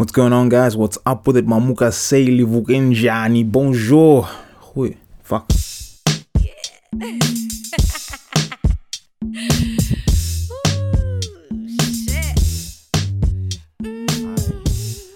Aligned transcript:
What's 0.00 0.12
going 0.12 0.32
on, 0.32 0.48
guys? 0.48 0.78
What's 0.78 0.96
up 1.04 1.26
with 1.26 1.36
it? 1.36 1.46
Mamuka 1.46 1.92
say 1.92 2.24
livukenjani. 2.24 3.44
Bonjour. 3.52 4.22
Hui, 4.72 4.96
fuck. 5.22 5.46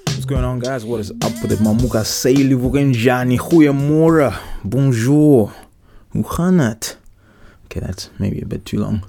What's 0.05 0.27
going 0.27 0.45
on, 0.45 0.59
guys? 0.59 0.85
What 0.85 1.01
is 1.01 1.13
up 1.13 1.33
with 1.41 1.53
it? 1.53 1.61
Mamuka 1.61 2.05
say 2.05 2.35
livukenjani. 2.35 3.39
Goeiemorgen. 3.39 4.35
Bonjour. 4.63 5.51
Hoe? 6.13 6.97
Okay, 7.65 7.81
that's 7.81 8.11
maybe 8.19 8.43
a 8.43 8.45
bit 8.45 8.67
too 8.67 8.81
long. 8.81 9.03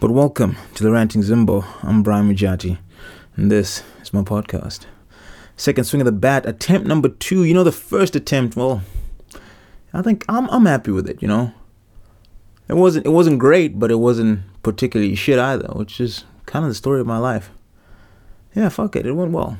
But 0.00 0.10
welcome 0.10 0.56
to 0.74 0.82
the 0.82 0.90
Ranting 0.90 1.22
Zimbo. 1.22 1.64
I'm 1.84 2.02
Brian 2.02 2.28
Mujati, 2.28 2.78
and 3.36 3.52
this 3.52 3.84
is 4.02 4.12
my 4.12 4.22
podcast. 4.22 4.86
Second 5.56 5.84
swing 5.84 6.00
of 6.00 6.06
the 6.06 6.12
bat, 6.12 6.46
attempt 6.46 6.86
number 6.86 7.08
two. 7.08 7.44
You 7.44 7.54
know, 7.54 7.64
the 7.64 7.72
first 7.72 8.16
attempt, 8.16 8.56
well, 8.56 8.82
I 9.92 10.02
think 10.02 10.24
I'm 10.28 10.48
I'm 10.50 10.66
happy 10.66 10.90
with 10.90 11.08
it, 11.08 11.22
you 11.22 11.28
know. 11.28 11.52
It 12.68 12.74
wasn't 12.74 13.06
it 13.06 13.10
wasn't 13.10 13.38
great, 13.38 13.78
but 13.78 13.90
it 13.90 13.96
wasn't 13.96 14.40
particularly 14.62 15.14
shit 15.14 15.38
either, 15.38 15.68
which 15.68 16.00
is 16.00 16.24
kind 16.46 16.64
of 16.64 16.70
the 16.70 16.74
story 16.74 17.00
of 17.00 17.06
my 17.06 17.18
life. 17.18 17.50
Yeah, 18.54 18.68
fuck 18.68 18.96
it, 18.96 19.06
it 19.06 19.12
went 19.12 19.32
well. 19.32 19.58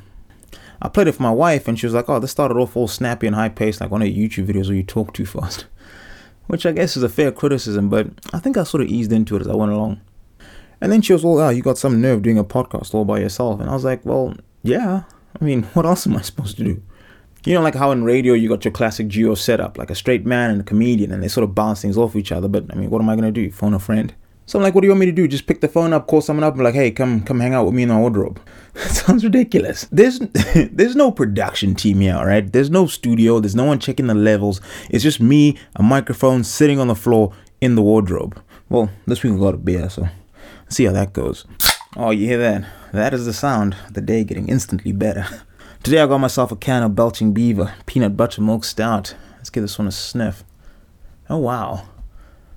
I 0.81 0.89
played 0.89 1.07
it 1.07 1.13
for 1.13 1.23
my 1.23 1.31
wife, 1.31 1.69
and 1.69 1.79
she 1.79 1.87
was 1.87 1.95
like, 1.95 2.09
"Oh, 2.09 2.19
this 2.19 2.31
started 2.31 2.57
off 2.57 2.77
all 2.77 2.89
snappy 2.89 3.27
and 3.27 3.37
high 3.37 3.51
paced, 3.51 3.81
like 3.81 3.91
one 3.91 4.03
of 4.03 4.09
your 4.09 4.29
YouTube 4.29 4.47
videos 4.47 4.67
where 4.67 4.77
you 4.77 4.83
talk 4.83 5.13
too 5.13 5.27
fast." 5.27 5.67
Which 6.49 6.67
I 6.67 6.73
guess 6.73 6.97
is 6.97 7.03
a 7.05 7.09
fair 7.09 7.31
criticism, 7.31 7.89
but 7.89 8.09
I 8.33 8.39
think 8.39 8.57
I 8.57 8.65
sort 8.65 8.83
of 8.83 8.89
eased 8.89 9.13
into 9.13 9.37
it 9.37 9.43
as 9.43 9.49
I 9.49 9.55
went 9.55 9.73
along. 9.73 10.01
And 10.81 10.91
then 10.91 11.01
she 11.01 11.13
was 11.13 11.25
all, 11.25 11.39
"Oh, 11.39 11.51
you 11.51 11.63
got 11.63 11.79
some 11.79 12.01
nerve 12.01 12.23
doing 12.23 12.39
a 12.39 12.45
podcast 12.45 12.95
all 12.95 13.05
by 13.05 13.21
yourself," 13.21 13.61
and 13.61 13.71
I 13.71 13.75
was 13.75 13.85
like, 13.85 14.05
"Well, 14.05 14.35
yeah. 14.63 15.05
I 15.41 15.45
mean, 15.45 15.65
what 15.75 15.87
else 15.87 16.07
am 16.07 16.17
I 16.17 16.23
supposed 16.23 16.57
to 16.59 16.65
do?" 16.65 16.83
You 17.45 17.55
know, 17.55 17.61
like 17.63 17.75
how 17.75 17.91
in 17.91 18.05
radio 18.05 18.35
you 18.35 18.49
got 18.49 18.65
your 18.65 18.73
classic 18.73 19.09
duo 19.09 19.35
setup, 19.35 19.77
like 19.77 19.91
a 19.91 19.95
straight 19.95 20.25
man 20.25 20.51
and 20.51 20.61
a 20.61 20.65
comedian, 20.65 21.11
and 21.11 21.23
they 21.23 21.29
sort 21.29 21.45
of 21.45 21.55
bounce 21.55 21.83
things 21.83 21.97
off 21.97 22.15
each 22.15 22.31
other. 22.31 22.49
But 22.49 22.67
I 22.71 22.77
mean, 22.77 22.91
what 22.91 23.03
am 23.03 23.09
I 23.09 23.17
gonna 23.17 23.33
do? 23.33 23.51
Phone 23.51 23.75
a 23.75 23.79
friend? 23.79 24.15
So 24.47 24.59
I'm 24.59 24.63
like, 24.65 24.75
what 24.75 24.81
do 24.83 24.87
you 24.87 24.91
want 24.91 25.01
me 25.01 25.07
to 25.07 25.13
do? 25.13 25.29
Just 25.29 25.47
pick 25.47 25.61
the 25.61 25.69
phone 25.69 25.93
up, 25.93 26.09
call 26.09 26.21
someone 26.21 26.45
up, 26.45 26.55
and 26.55 26.63
like, 26.63 26.75
hey, 26.75 26.91
come 26.91 27.23
come 27.23 27.41
hang 27.41 27.55
out 27.55 27.65
with 27.65 27.75
me 27.75 27.85
in 27.85 27.89
my 27.89 27.99
wardrobe. 27.99 28.41
Sounds 28.75 29.25
ridiculous. 29.25 29.87
There's 29.91 30.19
there's 30.73 30.97
no 30.97 31.11
production 31.11 31.75
team 31.75 32.01
here, 32.01 32.17
all 32.17 32.27
right? 32.27 32.53
There's 32.53 32.71
no 32.71 32.87
studio. 32.87 33.41
There's 33.41 33.55
no 33.55 33.65
one 33.65 33.79
checking 33.79 34.09
the 34.09 34.15
levels. 34.15 34.61
It's 34.91 35.03
just 35.03 35.21
me, 35.21 35.59
a 35.77 35.83
microphone, 35.83 36.45
sitting 36.45 36.79
on 36.79 36.89
the 36.89 36.95
floor 36.95 37.33
in 37.61 37.77
the 37.77 37.83
wardrobe. 37.83 38.41
Well, 38.69 38.91
this 39.07 39.23
week 39.23 39.33
we 39.33 39.39
got 39.39 39.55
a 39.55 39.59
beer, 39.59 39.89
so 39.89 40.09
see 40.69 40.85
how 40.85 40.93
that 40.93 41.13
goes. 41.13 41.45
Oh, 41.97 42.11
you 42.11 42.27
hear 42.27 42.39
that? 42.39 42.65
That 42.93 43.15
is 43.15 43.25
the 43.25 43.33
sound 43.33 43.75
of 43.87 43.95
the 43.95 44.03
day 44.03 44.23
getting 44.23 44.49
instantly 44.49 44.93
better. 44.93 45.27
Today 45.83 46.03
I 46.03 46.07
got 46.07 46.19
myself 46.19 46.53
a 46.53 46.57
can 46.57 46.83
of 46.83 46.95
Belching 46.95 47.33
Beaver 47.33 47.73
peanut 47.87 48.19
butter 48.19 48.43
milk 48.43 48.65
stout. 48.65 49.15
Let's 49.37 49.49
give 49.49 49.63
this 49.63 49.79
one 49.79 49.89
a 49.89 49.93
sniff. 49.93 50.45
Oh 51.31 51.39
wow. 51.39 51.85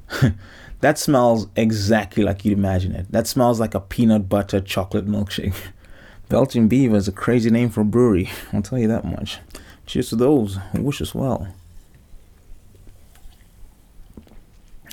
that 0.82 1.00
smells 1.00 1.48
exactly 1.56 2.22
like 2.22 2.44
you'd 2.44 2.58
imagine 2.58 2.94
it. 2.94 3.10
That 3.14 3.28
smells 3.28 3.62
like 3.62 3.74
a 3.74 3.80
peanut 3.80 4.28
butter 4.28 4.60
chocolate 4.60 5.08
milkshake. 5.08 5.56
Belching 6.28 6.68
Beaver 6.68 6.98
is 6.98 7.08
a 7.08 7.14
crazy 7.14 7.50
name 7.50 7.70
for 7.70 7.82
a 7.82 7.86
brewery, 7.86 8.30
I'll 8.52 8.62
tell 8.62 8.78
you 8.78 8.90
that 8.90 9.06
much. 9.06 9.40
Cheers 9.86 10.10
to 10.10 10.18
those 10.18 10.58
who 10.74 10.82
wish 10.82 11.02
us 11.02 11.16
well. 11.16 11.48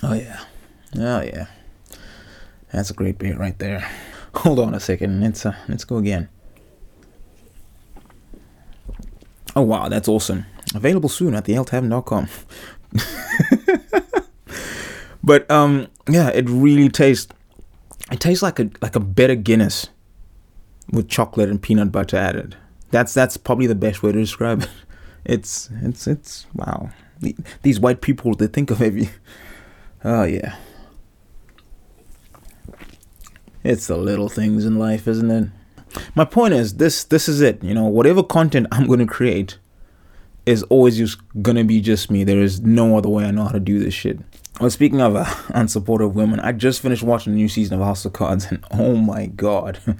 Oh 0.01 0.13
yeah. 0.13 0.39
Oh 0.95 1.21
yeah. 1.21 1.47
That's 2.71 2.91
a 2.91 2.93
great 2.93 3.17
beer 3.17 3.37
right 3.37 3.57
there. 3.59 3.89
Hold 4.35 4.59
on 4.59 4.73
a 4.73 4.79
second. 4.79 5.21
Let's 5.21 5.45
uh, 5.45 5.55
let's 5.67 5.83
go 5.83 5.97
again. 5.97 6.29
Oh 9.55 9.61
wow, 9.61 9.89
that's 9.89 10.07
awesome. 10.07 10.45
Available 10.73 11.09
soon 11.09 11.35
at 11.35 11.45
thealetavern.com. 11.45 12.27
but 15.23 15.49
um 15.51 15.87
yeah, 16.09 16.29
it 16.29 16.49
really 16.49 16.89
tastes 16.89 17.31
it 18.11 18.19
tastes 18.19 18.41
like 18.41 18.59
a 18.59 18.69
like 18.81 18.95
a 18.95 18.99
better 18.99 19.35
Guinness 19.35 19.89
with 20.91 21.07
chocolate 21.09 21.49
and 21.49 21.61
peanut 21.61 21.91
butter 21.91 22.17
added. 22.17 22.55
That's 22.91 23.13
that's 23.13 23.37
probably 23.37 23.67
the 23.67 23.75
best 23.75 24.01
way 24.03 24.11
to 24.11 24.19
describe 24.19 24.63
it. 24.63 24.69
It's 25.25 25.69
it's 25.81 26.05
it's 26.05 26.45
wow. 26.53 26.89
These 27.61 27.79
white 27.79 28.01
people 28.01 28.35
they 28.35 28.47
think 28.47 28.71
of 28.71 28.81
every 28.81 29.09
Oh 30.03 30.23
yeah. 30.23 30.57
It's 33.63 33.87
the 33.87 33.97
little 33.97 34.29
things 34.29 34.65
in 34.65 34.77
life, 34.77 35.07
isn't 35.07 35.31
it? 35.31 35.49
My 36.15 36.25
point 36.25 36.53
is 36.53 36.75
this 36.75 37.03
this 37.03 37.29
is 37.29 37.41
it, 37.41 37.63
you 37.63 37.73
know, 37.73 37.85
whatever 37.85 38.23
content 38.23 38.67
I'm 38.71 38.87
going 38.87 38.99
to 38.99 39.05
create 39.05 39.57
is 40.45 40.63
always 40.63 40.97
just 40.97 41.19
going 41.41 41.55
to 41.57 41.63
be 41.63 41.79
just 41.79 42.11
me. 42.11 42.23
There 42.23 42.41
is 42.41 42.61
no 42.61 42.97
other 42.97 43.09
way 43.09 43.25
I 43.25 43.31
know 43.31 43.43
how 43.43 43.51
to 43.51 43.59
do 43.59 43.79
this 43.79 43.93
shit. 43.93 44.19
Well, 44.59 44.69
speaking 44.69 45.01
of 45.01 45.15
uh, 45.15 45.23
unsupportive 45.49 46.13
women, 46.13 46.39
I 46.39 46.51
just 46.51 46.81
finished 46.81 47.03
watching 47.03 47.33
the 47.33 47.37
new 47.37 47.49
season 47.49 47.79
of 47.79 47.85
House 47.85 48.05
of 48.05 48.13
Cards 48.13 48.45
and 48.45 48.63
oh 48.71 48.95
my 48.95 49.27
god. 49.27 49.79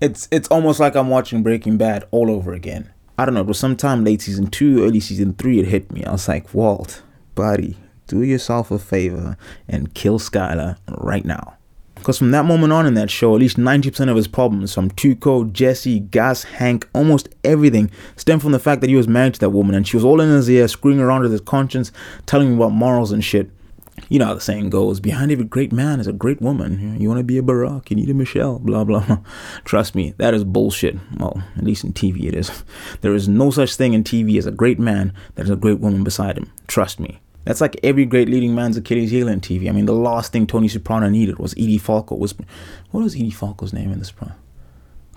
It's 0.00 0.26
it's 0.32 0.48
almost 0.48 0.80
like 0.80 0.96
I'm 0.96 1.10
watching 1.10 1.44
Breaking 1.44 1.76
Bad 1.76 2.08
all 2.10 2.28
over 2.28 2.52
again. 2.52 2.90
I 3.16 3.24
don't 3.24 3.34
know, 3.34 3.42
it 3.42 3.46
was 3.46 3.60
sometime 3.60 4.02
late 4.02 4.20
season 4.20 4.48
2, 4.48 4.82
early 4.82 4.98
season 4.98 5.34
3 5.34 5.60
it 5.60 5.66
hit 5.66 5.92
me. 5.92 6.04
I 6.04 6.10
was 6.10 6.26
like, 6.26 6.52
"Walt, 6.52 7.02
buddy, 7.36 7.76
do 8.08 8.20
yourself 8.24 8.72
a 8.72 8.80
favor 8.80 9.36
and 9.68 9.94
kill 9.94 10.18
Skylar 10.18 10.76
right 10.88 11.24
now." 11.24 11.56
Because 12.02 12.18
from 12.18 12.32
that 12.32 12.44
moment 12.44 12.72
on 12.72 12.84
in 12.84 12.94
that 12.94 13.12
show, 13.12 13.32
at 13.36 13.40
least 13.40 13.58
90% 13.58 14.10
of 14.10 14.16
his 14.16 14.26
problems, 14.26 14.74
from 14.74 14.90
Tuco, 14.90 15.52
Jesse, 15.52 16.00
Gus, 16.00 16.42
Hank, 16.42 16.88
almost 16.92 17.28
everything, 17.44 17.92
stem 18.16 18.40
from 18.40 18.50
the 18.50 18.58
fact 18.58 18.80
that 18.80 18.90
he 18.90 18.96
was 18.96 19.06
married 19.06 19.34
to 19.34 19.40
that 19.40 19.50
woman 19.50 19.76
and 19.76 19.86
she 19.86 19.96
was 19.96 20.04
all 20.04 20.20
in 20.20 20.28
his 20.28 20.50
ear, 20.50 20.66
screwing 20.66 20.98
around 20.98 21.22
with 21.22 21.30
his 21.30 21.40
conscience, 21.40 21.92
telling 22.26 22.48
him 22.48 22.56
about 22.56 22.72
morals 22.72 23.12
and 23.12 23.22
shit. 23.22 23.52
You 24.08 24.18
know 24.18 24.24
how 24.24 24.34
the 24.34 24.40
saying 24.40 24.70
goes 24.70 24.98
behind 24.98 25.30
every 25.30 25.44
great 25.44 25.70
man 25.70 26.00
is 26.00 26.08
a 26.08 26.12
great 26.12 26.42
woman. 26.42 27.00
You 27.00 27.06
want 27.08 27.20
to 27.20 27.24
be 27.24 27.38
a 27.38 27.42
Barack, 27.42 27.88
you 27.88 27.94
need 27.94 28.10
a 28.10 28.14
Michelle, 28.14 28.58
blah, 28.58 28.82
blah. 28.82 29.18
Trust 29.64 29.94
me, 29.94 30.12
that 30.18 30.34
is 30.34 30.42
bullshit. 30.42 30.96
Well, 31.18 31.40
at 31.56 31.62
least 31.62 31.84
in 31.84 31.92
TV 31.92 32.24
it 32.24 32.34
is. 32.34 32.50
There 33.00 33.14
is 33.14 33.28
no 33.28 33.52
such 33.52 33.76
thing 33.76 33.92
in 33.92 34.02
TV 34.02 34.38
as 34.38 34.46
a 34.46 34.50
great 34.50 34.80
man 34.80 35.14
that 35.36 35.44
is 35.44 35.50
a 35.50 35.56
great 35.56 35.78
woman 35.78 36.02
beside 36.02 36.36
him. 36.36 36.50
Trust 36.66 36.98
me. 36.98 37.20
That's 37.44 37.60
like 37.60 37.78
every 37.82 38.04
great 38.04 38.28
leading 38.28 38.54
man's 38.54 38.76
Achilles 38.76 39.10
heel 39.10 39.28
in 39.28 39.40
TV. 39.40 39.68
I 39.68 39.72
mean, 39.72 39.86
the 39.86 39.92
last 39.92 40.32
thing 40.32 40.46
Tony 40.46 40.68
Soprano 40.68 41.08
needed 41.08 41.38
was 41.38 41.52
Edie 41.54 41.78
Falco. 41.78 42.14
Was 42.14 42.34
what 42.90 43.02
was 43.02 43.14
Edie 43.14 43.30
Falco's 43.30 43.72
name 43.72 43.90
in 43.92 43.98
this 43.98 44.12
pro? 44.12 44.28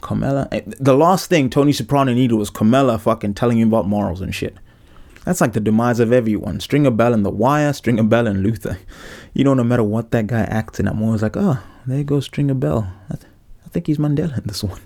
Carmela. 0.02 0.47
Eh, 0.52 0.62
the 0.66 0.96
last 0.96 1.30
thing 1.30 1.50
Tony 1.50 1.72
Soprano 1.72 2.13
needed 2.13 2.36
was 2.36 2.50
Carmela 2.50 2.97
fucking 2.97 3.34
telling 3.36 3.59
him 3.59 3.68
about 3.68 3.88
morals 3.88 4.22
and 4.22 4.34
shit. 4.34 4.56
That's 5.24 5.41
like 5.41 5.53
the 5.53 5.59
demise 5.59 6.00
of 6.00 6.12
everyone. 6.12 6.59
Stringer 6.59 6.91
Bell 6.91 7.13
in 7.13 7.24
The 7.24 7.31
Wire, 7.31 7.74
Stringer 7.74 8.03
Bell 8.03 8.28
in 8.28 8.44
Luther. 8.44 8.78
You 9.34 9.44
know, 9.44 9.56
no 9.56 9.63
matter 9.63 9.84
what 9.84 10.12
that 10.12 10.28
guy 10.28 10.42
acts 10.42 10.80
in, 10.80 10.88
I'm 10.88 11.02
always 11.02 11.24
like, 11.24 11.36
oh, 11.36 11.62
there 11.88 12.03
goes 12.03 12.25
Stringer 12.25 12.53
Bell. 12.53 12.92
I, 13.09 13.16
th- 13.16 13.31
I 13.66 13.69
think 13.69 13.88
he's 13.88 13.97
Mandela 13.97 14.38
in 14.38 14.44
this 14.46 14.63
one. 14.63 14.80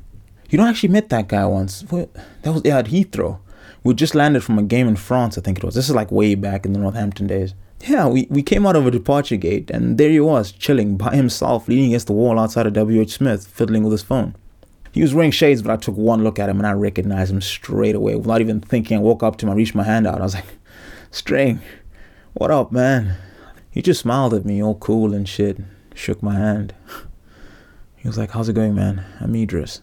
You 0.49 0.57
know, 0.57 0.65
I 0.65 0.69
actually 0.69 0.89
met 0.89 1.09
that 1.09 1.27
guy 1.27 1.45
once. 1.45 1.81
That 1.81 2.09
was 2.45 2.61
yeah, 2.63 2.79
at 2.79 2.85
Heathrow 2.85 3.39
we 3.83 3.93
just 3.93 4.15
landed 4.15 4.43
from 4.43 4.59
a 4.59 4.63
game 4.63 4.87
in 4.87 4.95
France, 4.95 5.37
I 5.37 5.41
think 5.41 5.57
it 5.57 5.63
was. 5.63 5.75
This 5.75 5.89
is 5.89 5.95
like 5.95 6.11
way 6.11 6.35
back 6.35 6.65
in 6.65 6.73
the 6.73 6.79
Northampton 6.79 7.27
days. 7.27 7.53
Yeah, 7.87 8.07
we, 8.07 8.27
we 8.29 8.43
came 8.43 8.65
out 8.65 8.75
of 8.75 8.85
a 8.85 8.91
departure 8.91 9.37
gate 9.37 9.71
and 9.71 9.97
there 9.97 10.09
he 10.09 10.19
was, 10.19 10.51
chilling 10.51 10.97
by 10.97 11.15
himself, 11.15 11.67
leaning 11.67 11.87
against 11.87 12.07
the 12.07 12.13
wall 12.13 12.37
outside 12.37 12.67
of 12.67 12.73
WH 12.75 13.09
Smith, 13.09 13.47
fiddling 13.47 13.83
with 13.83 13.93
his 13.93 14.03
phone. 14.03 14.35
He 14.91 15.01
was 15.01 15.13
wearing 15.13 15.31
shades, 15.31 15.61
but 15.61 15.71
I 15.71 15.77
took 15.77 15.95
one 15.95 16.23
look 16.23 16.39
at 16.39 16.49
him 16.49 16.57
and 16.57 16.67
I 16.67 16.73
recognized 16.73 17.31
him 17.31 17.41
straight 17.41 17.95
away 17.95 18.15
without 18.15 18.41
even 18.41 18.59
thinking. 18.59 18.97
I 18.97 19.01
woke 19.01 19.23
up 19.23 19.37
to 19.37 19.45
him, 19.45 19.51
I 19.51 19.55
reached 19.55 19.75
my 19.75 19.83
hand 19.83 20.07
out. 20.07 20.19
I 20.19 20.23
was 20.23 20.35
like, 20.35 20.45
String, 21.11 21.61
what 22.33 22.51
up, 22.51 22.71
man? 22.71 23.15
He 23.71 23.81
just 23.81 24.01
smiled 24.01 24.33
at 24.33 24.45
me, 24.45 24.61
all 24.61 24.75
cool 24.75 25.13
and 25.13 25.29
shit, 25.29 25.57
shook 25.93 26.21
my 26.21 26.35
hand. 26.35 26.73
He 27.95 28.07
was 28.07 28.17
like, 28.17 28.31
How's 28.31 28.49
it 28.49 28.53
going, 28.53 28.75
man? 28.75 29.05
I'm 29.19 29.35
Idris. 29.35 29.81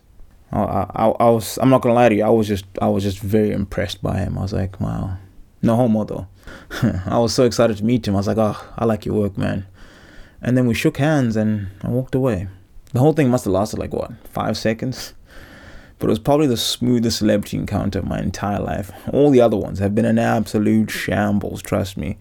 I, 0.52 0.86
I, 0.94 1.06
I 1.08 1.30
was 1.30 1.58
I'm 1.58 1.70
not 1.70 1.82
gonna 1.82 1.94
lie 1.94 2.08
to 2.08 2.14
you 2.14 2.24
I 2.24 2.30
was 2.30 2.46
just 2.48 2.64
I 2.80 2.88
was 2.88 3.02
just 3.02 3.18
very 3.18 3.50
impressed 3.52 4.02
by 4.02 4.18
him. 4.18 4.38
I 4.38 4.42
was 4.42 4.52
like 4.52 4.80
wow. 4.80 5.18
No 5.62 5.76
homo 5.76 6.04
though. 6.04 6.26
I 7.06 7.18
was 7.18 7.34
so 7.34 7.44
excited 7.44 7.76
to 7.78 7.84
meet 7.84 8.06
him. 8.06 8.14
I 8.14 8.18
was 8.18 8.26
like 8.26 8.38
oh 8.38 8.56
I 8.76 8.84
like 8.84 9.04
your 9.04 9.16
work 9.16 9.36
man. 9.36 9.66
And 10.40 10.56
then 10.56 10.66
we 10.66 10.74
shook 10.74 10.98
hands 10.98 11.36
and 11.36 11.68
I 11.82 11.88
walked 11.88 12.14
away. 12.14 12.48
The 12.92 13.00
whole 13.00 13.12
thing 13.12 13.28
must 13.30 13.44
have 13.44 13.54
lasted 13.54 13.78
like 13.78 13.92
what 13.92 14.12
five 14.26 14.56
seconds? 14.56 15.14
But 15.98 16.08
it 16.08 16.10
was 16.10 16.18
probably 16.18 16.46
the 16.46 16.58
smoothest 16.58 17.16
celebrity 17.16 17.56
encounter 17.56 18.00
of 18.00 18.04
my 18.04 18.20
entire 18.20 18.60
life. 18.60 18.92
All 19.14 19.30
the 19.30 19.40
other 19.40 19.56
ones 19.56 19.78
have 19.78 19.94
been 19.94 20.04
an 20.04 20.18
absolute 20.18 20.90
shambles 20.90 21.62
trust 21.62 21.96
me. 21.96 22.18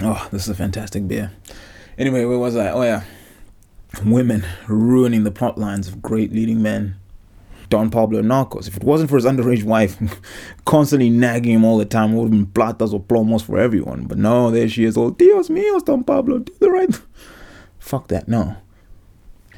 Oh 0.00 0.28
this 0.30 0.44
is 0.44 0.50
a 0.50 0.54
fantastic 0.54 1.08
beer. 1.08 1.32
Anyway 1.98 2.24
where 2.24 2.38
was 2.38 2.54
I? 2.54 2.70
Oh 2.70 2.82
yeah 2.82 3.02
women 4.04 4.44
ruining 4.66 5.24
the 5.24 5.30
plot 5.30 5.58
lines 5.58 5.88
of 5.88 6.02
great 6.02 6.32
leading 6.32 6.62
men 6.62 6.96
Don 7.70 7.90
Pablo 7.90 8.22
Narcos. 8.22 8.68
If 8.68 8.76
it 8.76 8.84
wasn't 8.84 9.10
for 9.10 9.16
his 9.16 9.24
underage 9.24 9.64
wife 9.64 9.98
constantly 10.64 11.10
nagging 11.10 11.54
him 11.54 11.64
all 11.64 11.78
the 11.78 11.84
time, 11.84 12.12
it 12.12 12.16
would 12.16 12.22
have 12.24 12.30
been 12.30 12.46
platas 12.46 12.92
or 12.92 13.00
plomos 13.00 13.42
for 13.42 13.58
everyone. 13.58 14.04
But 14.04 14.18
no, 14.18 14.50
there 14.50 14.68
she 14.68 14.84
is, 14.84 14.96
oh, 14.96 15.10
Dios 15.10 15.48
míos, 15.48 15.84
Don 15.84 16.04
Pablo, 16.04 16.38
do 16.38 16.52
the 16.60 16.70
right. 16.70 16.94
Fuck 17.78 18.08
that, 18.08 18.28
no. 18.28 18.56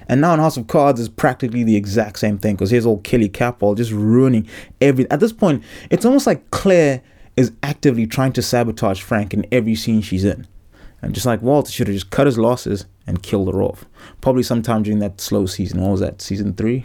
And 0.09 0.21
now 0.21 0.35
in 0.35 0.41
House 0.41 0.57
of 0.57 0.67
Cards 0.67 1.01
is 1.01 1.09
practically 1.09 1.65
the 1.65 1.77
exact 1.77 2.19
same 2.19 2.39
thing 2.39 2.55
because 2.55 2.71
here's 2.71 2.87
old 2.87 3.03
Kelly 3.03 3.29
Capwell 3.29 3.77
just 3.77 3.91
ruining 3.91 4.49
everything. 4.81 5.11
At 5.11 5.21
this 5.21 5.33
point, 5.33 5.63
it's 5.91 6.05
almost 6.05 6.27
like 6.27 6.51
Claire 6.51 7.03
is 7.37 7.53
actively 7.63 8.07
trying 8.07 8.33
to 8.33 8.43
sabotage 8.43 9.03
Frank 9.03 9.35
in 9.35 9.45
every 9.51 9.75
scene 9.75 10.01
she's 10.01 10.25
in. 10.25 10.47
And 11.03 11.15
just 11.15 11.27
like 11.27 11.43
Walter 11.43 11.71
should 11.71 11.89
have 11.89 11.95
just 11.97 12.11
cut 12.11 12.27
his 12.27 12.39
losses 12.39 12.87
and 13.07 13.23
killed 13.23 13.53
her 13.53 13.63
off. 13.63 13.85
Probably 14.21 14.43
sometime 14.43 14.83
during 14.83 14.99
that 15.01 15.21
slow 15.21 15.47
season. 15.47 15.81
What 15.81 15.93
was 15.93 16.01
that? 16.01 16.21
Season 16.21 16.55
three? 16.55 16.85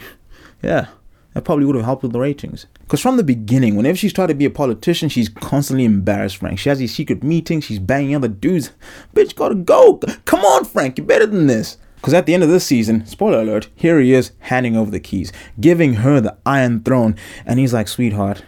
Yeah. 0.61 0.87
That 1.33 1.45
probably 1.45 1.65
would 1.65 1.75
have 1.75 1.85
helped 1.85 2.03
with 2.03 2.11
the 2.11 2.19
ratings. 2.19 2.65
Because 2.81 2.99
from 2.99 3.15
the 3.15 3.23
beginning, 3.23 3.75
whenever 3.75 3.95
she's 3.95 4.11
tried 4.11 4.27
to 4.27 4.35
be 4.35 4.45
a 4.45 4.49
politician, 4.49 5.07
she's 5.07 5.29
constantly 5.29 5.85
embarrassed 5.85 6.37
Frank. 6.37 6.59
She 6.59 6.67
has 6.67 6.79
these 6.79 6.93
secret 6.93 7.23
meetings, 7.23 7.63
she's 7.63 7.79
banging 7.79 8.15
other 8.15 8.27
dudes. 8.27 8.71
Bitch, 9.15 9.33
gotta 9.33 9.55
go. 9.55 9.97
Come 10.25 10.41
on, 10.41 10.65
Frank, 10.65 10.97
you're 10.97 11.07
better 11.07 11.25
than 11.25 11.47
this. 11.47 11.77
Because 11.95 12.13
at 12.13 12.25
the 12.25 12.33
end 12.33 12.43
of 12.43 12.49
this 12.49 12.65
season, 12.65 13.05
spoiler 13.05 13.41
alert, 13.41 13.69
here 13.75 13.99
he 13.99 14.13
is 14.13 14.31
handing 14.39 14.75
over 14.75 14.91
the 14.91 14.99
keys, 14.99 15.31
giving 15.59 15.95
her 15.95 16.19
the 16.19 16.35
Iron 16.45 16.81
Throne. 16.81 17.15
And 17.45 17.59
he's 17.59 17.73
like, 17.73 17.87
sweetheart, 17.87 18.43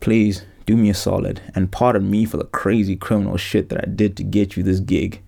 please 0.00 0.46
do 0.66 0.76
me 0.76 0.90
a 0.90 0.94
solid 0.94 1.40
and 1.54 1.72
pardon 1.72 2.10
me 2.10 2.24
for 2.24 2.36
the 2.36 2.44
crazy 2.44 2.96
criminal 2.96 3.36
shit 3.36 3.68
that 3.68 3.82
I 3.82 3.88
did 3.88 4.16
to 4.16 4.24
get 4.24 4.56
you 4.56 4.62
this 4.62 4.80
gig. 4.80 5.22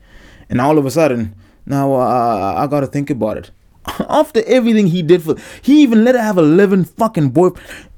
And 0.48 0.60
all 0.60 0.78
of 0.78 0.86
a 0.86 0.90
sudden, 0.90 1.34
now 1.66 1.94
uh, 1.94 2.54
I 2.56 2.66
gotta 2.66 2.86
think 2.86 3.10
about 3.10 3.38
it. 3.38 3.50
After 4.08 4.42
everything 4.46 4.88
he 4.88 5.02
did 5.02 5.22
for, 5.22 5.36
he 5.62 5.82
even 5.82 6.04
let 6.04 6.14
her 6.14 6.22
have 6.22 6.38
a 6.38 6.42
living 6.42 6.84
fucking 6.84 7.30
boyfriend. 7.30 7.88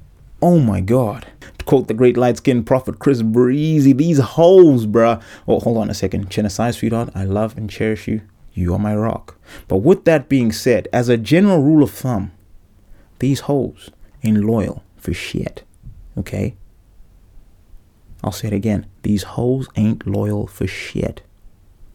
Oh 0.41 0.59
my 0.59 0.81
god. 0.81 1.27
To 1.57 1.65
quote 1.65 1.87
the 1.87 1.93
great 1.93 2.17
light 2.17 2.37
skinned 2.37 2.67
prophet 2.67 2.99
Chris 2.99 3.21
Breezy, 3.21 3.93
these 3.93 4.19
hoes, 4.19 4.85
bruh. 4.85 5.21
Oh, 5.47 5.59
hold 5.59 5.77
on 5.77 5.89
a 5.89 5.93
second. 5.93 6.29
Genocide, 6.29 6.75
sweetheart, 6.75 7.09
I 7.15 7.23
love 7.23 7.57
and 7.57 7.69
cherish 7.69 8.07
you. 8.07 8.21
You 8.53 8.73
are 8.73 8.79
my 8.79 8.95
rock. 8.95 9.37
But 9.67 9.77
with 9.77 10.05
that 10.05 10.29
being 10.29 10.51
said, 10.51 10.87
as 10.93 11.09
a 11.09 11.17
general 11.17 11.61
rule 11.61 11.83
of 11.83 11.91
thumb, 11.91 12.31
these 13.19 13.41
hoes 13.41 13.91
ain't 14.23 14.43
loyal 14.43 14.83
for 14.97 15.13
shit. 15.13 15.63
Okay? 16.17 16.55
I'll 18.27 18.33
say 18.33 18.47
it 18.47 18.53
again. 18.53 18.85
These 19.03 19.23
hoes 19.23 19.69
ain't 19.77 20.05
loyal 20.05 20.47
for 20.47 20.67
shit. 20.67 21.21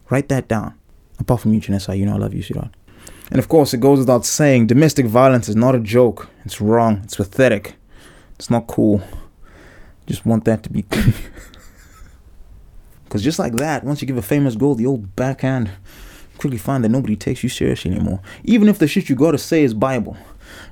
Write 0.09 0.29
that 0.29 0.47
down. 0.47 0.73
Apart 1.19 1.41
from 1.41 1.53
you, 1.53 1.61
Janessa, 1.61 1.95
you 1.95 2.07
know 2.07 2.15
I 2.15 2.17
love 2.17 2.33
you, 2.33 2.41
sweetheart. 2.41 2.75
And 3.29 3.37
of 3.37 3.47
course, 3.47 3.71
it 3.71 3.81
goes 3.81 3.99
without 3.99 4.25
saying 4.25 4.65
domestic 4.65 5.05
violence 5.05 5.47
is 5.47 5.55
not 5.55 5.75
a 5.75 5.79
joke. 5.79 6.27
It's 6.43 6.59
wrong. 6.59 7.01
It's 7.03 7.17
pathetic. 7.17 7.75
It's 8.35 8.49
not 8.49 8.65
cool. 8.65 9.03
Just 10.07 10.25
want 10.25 10.45
that 10.45 10.63
to 10.63 10.71
be. 10.71 10.85
Because 13.03 13.23
just 13.23 13.37
like 13.37 13.53
that, 13.57 13.83
once 13.83 14.01
you 14.01 14.07
give 14.07 14.17
a 14.17 14.23
famous 14.23 14.55
girl 14.55 14.73
the 14.73 14.87
old 14.87 15.15
backhand, 15.15 15.69
quickly 16.39 16.57
find 16.57 16.83
that 16.83 16.89
nobody 16.89 17.15
takes 17.15 17.43
you 17.43 17.49
seriously 17.49 17.91
anymore. 17.91 18.19
Even 18.43 18.67
if 18.67 18.79
the 18.79 18.87
shit 18.87 19.07
you 19.07 19.15
gotta 19.15 19.37
say 19.37 19.63
is 19.63 19.75
Bible. 19.75 20.17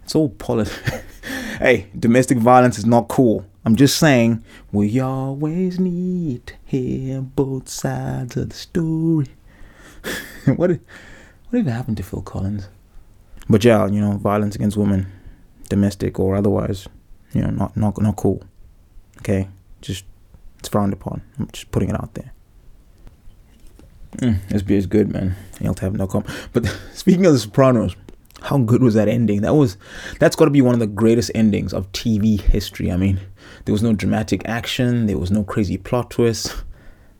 It's 0.04 0.16
all 0.16 0.30
politics. 0.30 1.04
hey, 1.60 1.86
domestic 2.00 2.40
violence 2.40 2.80
is 2.80 2.86
not 2.88 3.10
cool. 3.10 3.46
I'm 3.64 3.76
just 3.76 3.98
saying, 3.98 4.44
we 4.72 5.00
always 5.00 5.80
need 5.80 6.48
to 6.48 6.54
hear 6.66 7.22
both 7.22 7.70
sides 7.70 8.36
of 8.36 8.50
the 8.50 8.56
story. 8.56 9.28
what, 10.56 10.72
what 10.72 11.60
even 11.60 11.72
happened 11.72 11.98
to 11.98 12.04
Phil 12.04 12.22
Collins? 12.22 12.70
But 13.48 13.64
yeah, 13.64 13.86
you 13.88 14.02
know, 14.02 14.14
violence 14.14 14.56
against 14.56 14.78
women, 14.78 15.12
domestic 15.70 16.20
or 16.20 16.36
otherwise, 16.36 16.88
you 17.34 17.42
know, 17.42 17.50
not 17.50 17.76
not 17.78 18.02
not 18.02 18.16
cool. 18.16 18.44
Okay, 19.20 19.48
just 19.82 20.06
it's 20.60 20.70
frowned 20.70 20.94
upon. 20.94 21.22
I'm 21.38 21.50
just 21.52 21.70
putting 21.72 21.90
it 21.90 21.96
out 21.96 22.14
there. 22.14 22.32
Mm, 24.18 24.48
this 24.50 24.62
beer 24.62 24.78
is 24.78 24.88
good, 24.88 25.12
man. 25.12 25.36
You'll 25.60 25.76
have 25.76 25.94
no 25.94 26.08
comment. 26.08 26.34
But 26.54 26.66
speaking 26.94 27.26
of 27.26 27.34
The 27.34 27.40
Sopranos, 27.40 27.96
how 28.42 28.58
good 28.58 28.82
was 28.82 28.94
that 28.96 29.08
ending? 29.08 29.42
That 29.42 29.54
was 29.54 29.78
that's 30.20 30.36
got 30.36 30.46
to 30.46 30.52
be 30.52 30.62
one 30.62 30.74
of 30.74 30.80
the 30.80 30.88
greatest 30.88 31.32
endings 31.36 31.74
of 31.74 31.92
TV 31.92 32.40
history. 32.40 32.92
I 32.92 32.98
mean, 32.98 33.20
there 33.66 33.74
was 33.74 33.84
no 33.84 33.94
dramatic 33.94 34.48
action, 34.48 35.06
there 35.06 35.18
was 35.18 35.32
no 35.32 35.44
crazy 35.44 35.78
plot 35.78 36.12
twist. 36.12 36.64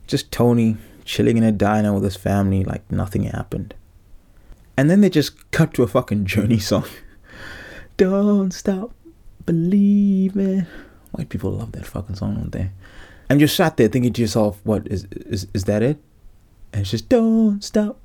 Just 0.08 0.32
Tony 0.32 0.78
chilling 1.06 1.38
in 1.38 1.44
a 1.44 1.52
diner 1.52 1.94
with 1.94 2.04
his 2.04 2.16
family 2.16 2.64
like 2.64 2.90
nothing 2.92 3.24
happened. 3.24 3.74
And 4.78 4.90
then 4.90 5.02
they 5.02 5.10
just 5.10 5.52
cut 5.52 5.74
to 5.76 5.84
a 5.84 5.88
fucking 5.88 6.26
journey 6.26 6.60
song. 6.60 6.86
Don't 7.98 8.52
stop 8.52 8.92
believing. 9.46 10.66
White 11.12 11.30
people 11.30 11.52
love 11.52 11.74
that 11.74 11.86
fucking 11.86 12.16
song, 12.16 12.36
don't 12.36 12.52
they? 12.52 12.72
And 13.30 13.40
you're 13.40 13.48
sat 13.48 13.78
there 13.78 13.88
thinking 13.88 14.14
to 14.14 14.22
yourself, 14.22 14.60
what 14.64 14.88
is 14.88 15.06
is 15.12 15.48
is 15.54 15.66
that 15.66 15.84
it? 15.84 15.98
And 16.74 16.82
it's 16.82 16.92
just 16.92 17.10
don't 17.10 17.64
stop 17.64 18.00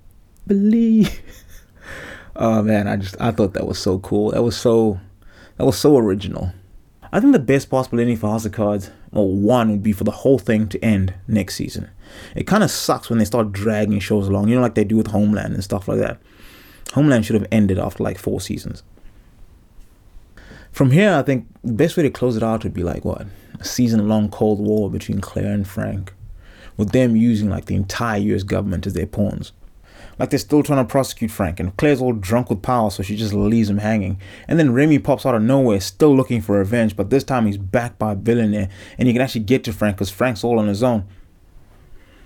believe. 0.46 1.20
oh 2.36 2.62
man, 2.62 2.88
I 2.88 2.96
just 2.96 3.16
I 3.20 3.30
thought 3.30 3.54
that 3.54 3.66
was 3.66 3.78
so 3.78 4.00
cool. 4.00 4.32
That 4.32 4.42
was 4.42 4.56
so 4.56 5.00
that 5.56 5.64
was 5.64 5.78
so 5.78 5.96
original. 5.96 6.52
I 7.12 7.20
think 7.20 7.32
the 7.32 7.38
best 7.38 7.70
possible 7.70 8.00
ending 8.00 8.16
for 8.16 8.28
House 8.28 8.44
of 8.44 8.52
Cards, 8.52 8.90
well, 9.12 9.28
one 9.28 9.70
would 9.70 9.82
be 9.82 9.92
for 9.92 10.04
the 10.04 10.10
whole 10.10 10.38
thing 10.38 10.68
to 10.68 10.84
end 10.84 11.14
next 11.28 11.56
season. 11.56 11.90
It 12.34 12.46
kind 12.46 12.64
of 12.64 12.70
sucks 12.70 13.08
when 13.08 13.18
they 13.18 13.24
start 13.24 13.52
dragging 13.52 14.00
shows 14.00 14.28
along, 14.28 14.48
you 14.48 14.56
know, 14.56 14.62
like 14.62 14.74
they 14.74 14.84
do 14.84 14.96
with 14.96 15.08
Homeland 15.08 15.54
and 15.54 15.64
stuff 15.64 15.88
like 15.88 15.98
that. 15.98 16.18
Homeland 16.92 17.24
should 17.24 17.34
have 17.34 17.48
ended 17.50 17.78
after 17.78 18.02
like 18.02 18.18
four 18.18 18.40
seasons. 18.40 18.82
From 20.72 20.90
here, 20.90 21.14
I 21.14 21.22
think 21.22 21.46
the 21.64 21.72
best 21.72 21.96
way 21.96 22.02
to 22.02 22.10
close 22.10 22.36
it 22.36 22.42
out 22.42 22.62
would 22.64 22.74
be 22.74 22.82
like 22.82 23.04
what? 23.04 23.26
A 23.58 23.64
season 23.64 24.06
long 24.08 24.28
Cold 24.28 24.58
War 24.60 24.90
between 24.90 25.20
Claire 25.20 25.52
and 25.52 25.66
Frank, 25.66 26.12
with 26.76 26.92
them 26.92 27.16
using 27.16 27.48
like 27.48 27.64
the 27.64 27.76
entire 27.76 28.18
US 28.18 28.42
government 28.42 28.86
as 28.86 28.92
their 28.92 29.06
pawns. 29.06 29.52
Like 30.18 30.30
they're 30.30 30.38
still 30.38 30.62
trying 30.62 30.84
to 30.84 30.90
prosecute 30.90 31.30
Frank, 31.30 31.60
and 31.60 31.76
Claire's 31.76 32.00
all 32.00 32.12
drunk 32.12 32.48
with 32.48 32.62
power, 32.62 32.90
so 32.90 33.02
she 33.02 33.16
just 33.16 33.34
leaves 33.34 33.68
him 33.68 33.78
hanging. 33.78 34.18
And 34.48 34.58
then 34.58 34.72
Remy 34.72 35.00
pops 35.00 35.26
out 35.26 35.34
of 35.34 35.42
nowhere, 35.42 35.80
still 35.80 36.16
looking 36.16 36.40
for 36.40 36.58
revenge, 36.58 36.96
but 36.96 37.10
this 37.10 37.24
time 37.24 37.46
he's 37.46 37.58
backed 37.58 37.98
by 37.98 38.12
a 38.12 38.16
billionaire, 38.16 38.68
and 38.98 39.08
he 39.08 39.12
can 39.12 39.22
actually 39.22 39.42
get 39.42 39.62
to 39.64 39.72
Frank 39.72 39.96
because 39.96 40.10
Frank's 40.10 40.42
all 40.42 40.58
on 40.58 40.68
his 40.68 40.82
own. 40.82 41.04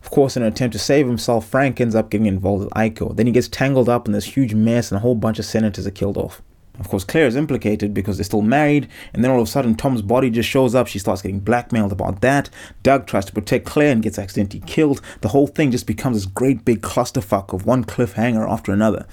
Of 0.03 0.11
course, 0.11 0.37
in 0.37 0.43
an 0.43 0.53
attempt 0.53 0.73
to 0.73 0.79
save 0.79 1.07
himself, 1.07 1.47
Frank 1.49 1.81
ends 1.81 1.95
up 1.95 2.11
getting 2.11 2.27
involved 2.27 2.65
with 2.65 2.75
Iko. 2.75 3.15
Then 3.15 3.27
he 3.27 3.33
gets 3.33 3.49
tangled 3.49 3.89
up 3.89 4.07
in 4.07 4.13
this 4.13 4.37
huge 4.37 4.55
mess, 4.55 4.91
and 4.91 4.97
a 4.97 5.01
whole 5.01 5.15
bunch 5.15 5.39
of 5.39 5.45
senators 5.45 5.87
are 5.87 5.91
killed 5.91 6.17
off. 6.17 6.43
Of 6.81 6.89
course, 6.89 7.05
Claire 7.05 7.27
is 7.27 7.37
implicated 7.37 7.93
because 7.93 8.17
they're 8.17 8.25
still 8.25 8.41
married, 8.41 8.89
and 9.13 9.23
then 9.23 9.31
all 9.31 9.41
of 9.41 9.47
a 9.47 9.51
sudden, 9.51 9.75
Tom's 9.75 10.01
body 10.01 10.31
just 10.31 10.49
shows 10.49 10.75
up. 10.75 10.87
She 10.87 10.99
starts 10.99 11.21
getting 11.21 11.41
blackmailed 11.41 11.93
about 11.93 12.23
that. 12.23 12.49
Doug 12.83 13.07
tries 13.07 13.27
to 13.27 13.33
protect 13.33 13.67
Claire 13.67 13.93
and 13.93 14.03
gets 14.03 14.19
accidentally 14.19 14.63
killed. 14.67 15.03
The 15.21 15.29
whole 15.29 15.47
thing 15.47 15.71
just 15.71 15.87
becomes 15.87 16.17
this 16.17 16.27
great 16.27 16.65
big 16.65 16.81
clusterfuck 16.81 17.53
of 17.53 17.67
one 17.67 17.85
cliffhanger 17.85 18.51
after 18.51 18.73
another. 18.73 19.07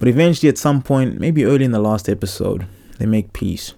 But 0.00 0.08
eventually, 0.08 0.48
at 0.48 0.58
some 0.58 0.82
point, 0.82 1.20
maybe 1.20 1.44
early 1.44 1.64
in 1.64 1.70
the 1.70 1.78
last 1.78 2.08
episode, 2.08 2.66
they 2.98 3.06
make 3.06 3.32
peace. 3.32 3.74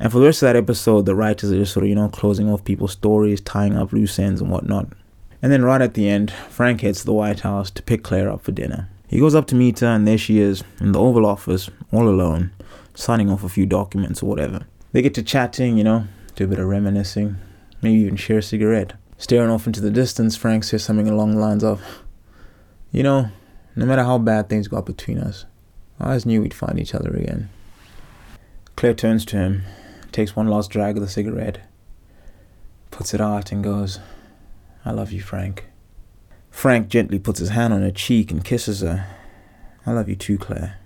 And 0.00 0.10
for 0.10 0.18
the 0.18 0.24
rest 0.24 0.42
of 0.42 0.46
that 0.46 0.56
episode, 0.56 1.04
the 1.04 1.14
writers 1.14 1.52
are 1.52 1.58
just 1.58 1.74
sort 1.74 1.84
of, 1.84 1.90
you 1.90 1.96
know, 1.96 2.08
closing 2.08 2.48
off 2.48 2.64
people's 2.64 2.92
stories, 2.92 3.42
tying 3.42 3.76
up 3.76 3.92
loose 3.92 4.18
ends 4.18 4.40
and 4.40 4.50
whatnot. 4.50 4.88
And 5.42 5.52
then 5.52 5.64
right 5.64 5.82
at 5.82 5.92
the 5.92 6.08
end, 6.08 6.30
Frank 6.30 6.80
heads 6.80 7.00
to 7.00 7.06
the 7.06 7.12
White 7.12 7.40
House 7.40 7.70
to 7.72 7.82
pick 7.82 8.02
Claire 8.02 8.30
up 8.30 8.40
for 8.40 8.52
dinner. 8.52 8.88
He 9.08 9.18
goes 9.18 9.34
up 9.34 9.46
to 9.48 9.54
meet 9.54 9.80
her, 9.80 9.86
and 9.86 10.06
there 10.06 10.18
she 10.18 10.38
is 10.38 10.62
in 10.80 10.92
the 10.92 11.00
Oval 11.00 11.24
Office, 11.24 11.70
all 11.90 12.08
alone, 12.08 12.52
signing 12.94 13.30
off 13.30 13.42
a 13.42 13.48
few 13.48 13.64
documents 13.64 14.22
or 14.22 14.26
whatever. 14.26 14.66
They 14.92 15.00
get 15.00 15.14
to 15.14 15.22
chatting, 15.22 15.78
you 15.78 15.84
know, 15.84 16.06
do 16.36 16.44
a 16.44 16.46
bit 16.46 16.58
of 16.58 16.66
reminiscing, 16.66 17.36
maybe 17.80 18.00
even 18.00 18.16
share 18.16 18.38
a 18.38 18.42
cigarette. 18.42 18.92
Staring 19.16 19.50
off 19.50 19.66
into 19.66 19.80
the 19.80 19.90
distance, 19.90 20.36
Frank 20.36 20.62
says 20.62 20.84
something 20.84 21.08
along 21.08 21.32
the 21.32 21.40
lines 21.40 21.64
of, 21.64 21.82
You 22.92 23.02
know, 23.02 23.30
no 23.74 23.86
matter 23.86 24.04
how 24.04 24.18
bad 24.18 24.48
things 24.48 24.68
got 24.68 24.86
between 24.86 25.18
us, 25.18 25.46
I 25.98 26.08
always 26.08 26.26
knew 26.26 26.42
we'd 26.42 26.54
find 26.54 26.78
each 26.78 26.94
other 26.94 27.10
again. 27.10 27.48
Claire 28.76 28.94
turns 28.94 29.24
to 29.26 29.36
him, 29.36 29.62
takes 30.12 30.36
one 30.36 30.48
last 30.48 30.70
drag 30.70 30.96
of 30.96 31.02
the 31.02 31.08
cigarette, 31.08 31.60
puts 32.90 33.14
it 33.14 33.20
out, 33.20 33.50
and 33.50 33.64
goes, 33.64 34.00
I 34.84 34.92
love 34.92 35.12
you, 35.12 35.20
Frank. 35.20 35.64
Frank 36.58 36.88
gently 36.88 37.20
puts 37.20 37.38
his 37.38 37.50
hand 37.50 37.72
on 37.72 37.82
her 37.82 37.92
cheek 37.92 38.32
and 38.32 38.44
kisses 38.44 38.80
her. 38.80 39.06
I 39.86 39.92
love 39.92 40.08
you 40.08 40.16
too, 40.16 40.38
Claire. 40.38 40.76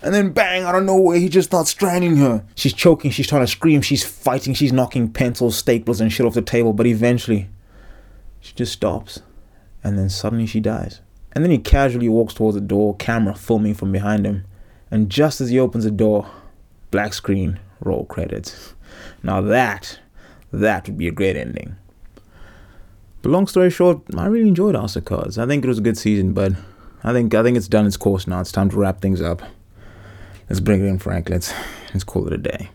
And 0.00 0.14
then 0.14 0.32
bang, 0.32 0.62
out 0.62 0.74
of 0.74 0.84
nowhere, 0.84 1.18
he 1.18 1.28
just 1.28 1.50
starts 1.50 1.68
strangling 1.68 2.16
her. 2.16 2.42
She's 2.54 2.72
choking, 2.72 3.10
she's 3.10 3.26
trying 3.26 3.42
to 3.42 3.46
scream, 3.46 3.82
she's 3.82 4.02
fighting, 4.02 4.54
she's 4.54 4.72
knocking 4.72 5.12
pencils, 5.12 5.58
staples, 5.58 6.00
and 6.00 6.10
shit 6.10 6.24
off 6.24 6.32
the 6.32 6.40
table, 6.40 6.72
but 6.72 6.86
eventually, 6.86 7.50
she 8.40 8.54
just 8.54 8.72
stops. 8.72 9.20
And 9.84 9.98
then 9.98 10.08
suddenly 10.08 10.46
she 10.46 10.58
dies. 10.58 11.02
And 11.32 11.44
then 11.44 11.50
he 11.50 11.58
casually 11.58 12.08
walks 12.08 12.32
towards 12.32 12.54
the 12.54 12.62
door, 12.62 12.96
camera 12.96 13.34
filming 13.34 13.74
from 13.74 13.92
behind 13.92 14.24
him. 14.24 14.46
And 14.90 15.10
just 15.10 15.42
as 15.42 15.50
he 15.50 15.60
opens 15.60 15.84
the 15.84 15.90
door, 15.90 16.30
black 16.90 17.12
screen, 17.12 17.60
roll 17.80 18.06
credits. 18.06 18.72
Now 19.22 19.42
that, 19.42 19.98
that 20.50 20.86
would 20.86 20.96
be 20.96 21.08
a 21.08 21.12
great 21.12 21.36
ending. 21.36 21.76
But 23.22 23.30
long 23.30 23.46
story 23.46 23.70
short, 23.70 24.00
I 24.16 24.26
really 24.26 24.48
enjoyed 24.48 24.74
House 24.74 24.96
of 24.96 25.04
Cards. 25.04 25.38
I 25.38 25.46
think 25.46 25.64
it 25.64 25.68
was 25.68 25.78
a 25.78 25.82
good 25.82 25.96
season, 25.96 26.32
but 26.32 26.52
I 27.04 27.12
think 27.12 27.32
I 27.34 27.42
think 27.42 27.56
it's 27.56 27.68
done 27.68 27.86
its 27.86 27.96
course 27.96 28.26
now. 28.26 28.40
It's 28.40 28.52
time 28.52 28.68
to 28.70 28.76
wrap 28.76 29.00
things 29.00 29.22
up. 29.22 29.42
Let's 30.48 30.60
bring 30.60 30.84
it 30.84 30.88
in, 30.88 30.98
Frank. 30.98 31.30
Let's 31.30 31.54
let's 31.94 32.04
call 32.04 32.26
it 32.26 32.32
a 32.32 32.38
day. 32.38 32.70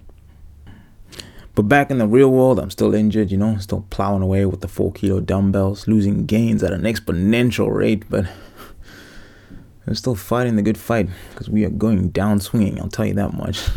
But 1.54 1.64
back 1.64 1.92
in 1.92 1.98
the 1.98 2.08
real 2.08 2.32
world, 2.32 2.60
I'm 2.60 2.70
still 2.70 2.94
injured, 2.94 3.32
you 3.32 3.38
know, 3.38 3.58
still 3.58 3.86
plowing 3.90 4.22
away 4.22 4.46
with 4.46 4.62
the 4.62 4.68
four 4.68 4.92
kilo 4.94 5.20
dumbbells, 5.20 5.88
losing 5.88 6.26
gains 6.26 6.64
at 6.64 6.72
an 6.72 6.84
exponential 6.84 7.74
rate. 7.74 8.04
But 8.10 8.28
I'm 9.86 9.96
still 9.96 10.16
fighting 10.16 10.56
the 10.56 10.62
good 10.62 10.78
fight 10.78 11.10
because 11.32 11.50
we 11.50 11.66
are 11.66 11.70
going 11.70 12.10
down 12.10 12.40
swinging. 12.40 12.80
I'll 12.80 12.90
tell 12.90 13.06
you 13.06 13.16
that 13.16 13.34
much. 13.34 13.68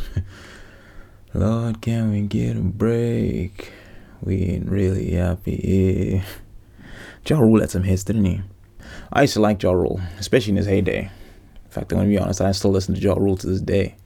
Lord, 1.34 1.80
can 1.80 2.10
we 2.10 2.22
get 2.22 2.56
a 2.56 2.60
break? 2.60 3.72
We 4.20 4.42
ain't 4.42 4.68
really 4.68 5.12
happy. 5.12 6.22
Ja 7.26 7.38
Rule 7.38 7.60
had 7.60 7.70
some 7.70 7.84
hits, 7.84 8.04
didn't 8.04 8.24
he? 8.24 8.40
I 9.12 9.22
used 9.22 9.34
to 9.34 9.40
like 9.40 9.62
Ja 9.62 9.72
Rule, 9.72 10.00
especially 10.18 10.52
in 10.52 10.56
his 10.56 10.66
heyday. 10.66 11.10
In 11.64 11.70
fact, 11.70 11.92
I'm 11.92 11.98
gonna 11.98 12.08
be 12.08 12.18
honest, 12.18 12.40
I 12.40 12.52
still 12.52 12.70
listen 12.70 12.94
to 12.94 13.00
Ja 13.00 13.14
Rule 13.14 13.36
to 13.36 13.46
this 13.46 13.60
day. 13.60 13.96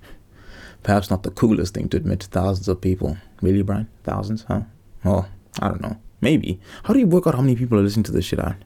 Perhaps 0.82 1.10
not 1.10 1.22
the 1.22 1.30
coolest 1.30 1.74
thing 1.74 1.88
to 1.88 1.96
admit 1.96 2.20
to 2.20 2.26
thousands 2.26 2.68
of 2.68 2.80
people. 2.80 3.16
Really, 3.40 3.62
Brian? 3.62 3.88
Thousands, 4.02 4.44
huh? 4.48 4.62
Well, 5.02 5.28
I 5.60 5.68
don't 5.68 5.80
know. 5.80 5.96
Maybe. 6.20 6.60
How 6.84 6.92
do 6.92 7.00
you 7.00 7.06
work 7.06 7.26
out 7.26 7.34
how 7.34 7.40
many 7.40 7.56
people 7.56 7.78
are 7.78 7.82
listening 7.82 8.04
to 8.04 8.12
this 8.12 8.24
shit 8.24 8.40
out? 8.40 8.56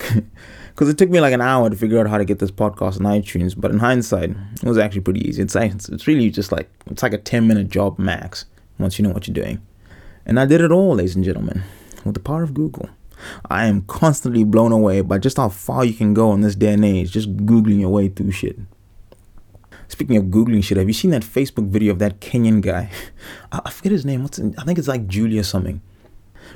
Because 0.74 0.88
it 0.88 0.98
took 0.98 1.08
me 1.08 1.20
like 1.20 1.32
an 1.32 1.40
hour 1.40 1.70
to 1.70 1.76
figure 1.76 2.00
out 2.00 2.08
how 2.08 2.18
to 2.18 2.24
get 2.24 2.40
this 2.40 2.50
podcast 2.50 2.96
on 2.96 3.06
iTunes. 3.06 3.54
But 3.56 3.70
in 3.70 3.78
hindsight, 3.78 4.30
it 4.30 4.64
was 4.64 4.76
actually 4.76 5.02
pretty 5.02 5.20
easy. 5.20 5.40
It's, 5.40 5.54
it's, 5.54 5.88
it's 5.88 6.08
really 6.08 6.30
just 6.30 6.50
like, 6.50 6.68
it's 6.86 7.00
like 7.00 7.12
a 7.12 7.18
10 7.18 7.46
minute 7.46 7.68
job 7.68 7.96
max 7.96 8.46
once 8.80 8.98
you 8.98 9.04
know 9.04 9.12
what 9.12 9.28
you're 9.28 9.34
doing. 9.34 9.64
And 10.26 10.40
I 10.40 10.46
did 10.46 10.60
it 10.60 10.72
all, 10.72 10.96
ladies 10.96 11.14
and 11.14 11.24
gentlemen, 11.24 11.62
with 12.04 12.14
the 12.14 12.20
power 12.20 12.42
of 12.42 12.54
Google. 12.54 12.88
I 13.50 13.66
am 13.66 13.82
constantly 13.82 14.44
blown 14.44 14.72
away 14.72 15.00
by 15.00 15.18
just 15.18 15.36
how 15.36 15.48
far 15.48 15.84
you 15.84 15.94
can 15.94 16.14
go 16.14 16.32
in 16.32 16.40
this 16.40 16.54
day 16.54 16.72
and 16.74 16.84
age, 16.84 17.12
just 17.12 17.36
Googling 17.38 17.80
your 17.80 17.90
way 17.90 18.08
through 18.08 18.32
shit. 18.32 18.58
Speaking 19.88 20.16
of 20.16 20.24
Googling 20.24 20.64
shit, 20.64 20.78
have 20.78 20.88
you 20.88 20.94
seen 20.94 21.10
that 21.12 21.22
Facebook 21.22 21.68
video 21.68 21.92
of 21.92 21.98
that 21.98 22.20
Kenyan 22.20 22.60
guy? 22.60 22.90
I 23.52 23.70
forget 23.70 23.92
his 23.92 24.04
name. 24.04 24.22
What's 24.22 24.38
I 24.40 24.64
think 24.64 24.78
it's 24.78 24.88
like 24.88 25.06
Julia 25.06 25.44
something. 25.44 25.80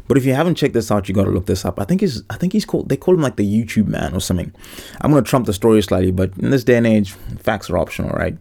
But 0.06 0.16
if 0.16 0.24
you 0.24 0.34
haven't 0.34 0.56
checked 0.56 0.74
this 0.74 0.90
out, 0.90 1.08
you 1.08 1.14
gotta 1.14 1.30
look 1.30 1.46
this 1.46 1.64
up. 1.64 1.80
I 1.80 1.84
think 1.84 2.00
he's 2.00 2.22
I 2.30 2.36
think 2.36 2.52
he's 2.52 2.64
called 2.64 2.88
they 2.88 2.96
call 2.96 3.14
him 3.14 3.22
like 3.22 3.36
the 3.36 3.46
YouTube 3.46 3.86
man 3.86 4.14
or 4.14 4.20
something. 4.20 4.52
I'm 5.00 5.10
gonna 5.10 5.22
trump 5.22 5.46
the 5.46 5.52
story 5.52 5.82
slightly, 5.82 6.10
but 6.10 6.36
in 6.38 6.50
this 6.50 6.64
day 6.64 6.76
and 6.76 6.86
age, 6.86 7.12
facts 7.12 7.70
are 7.70 7.78
optional, 7.78 8.10
right? 8.10 8.36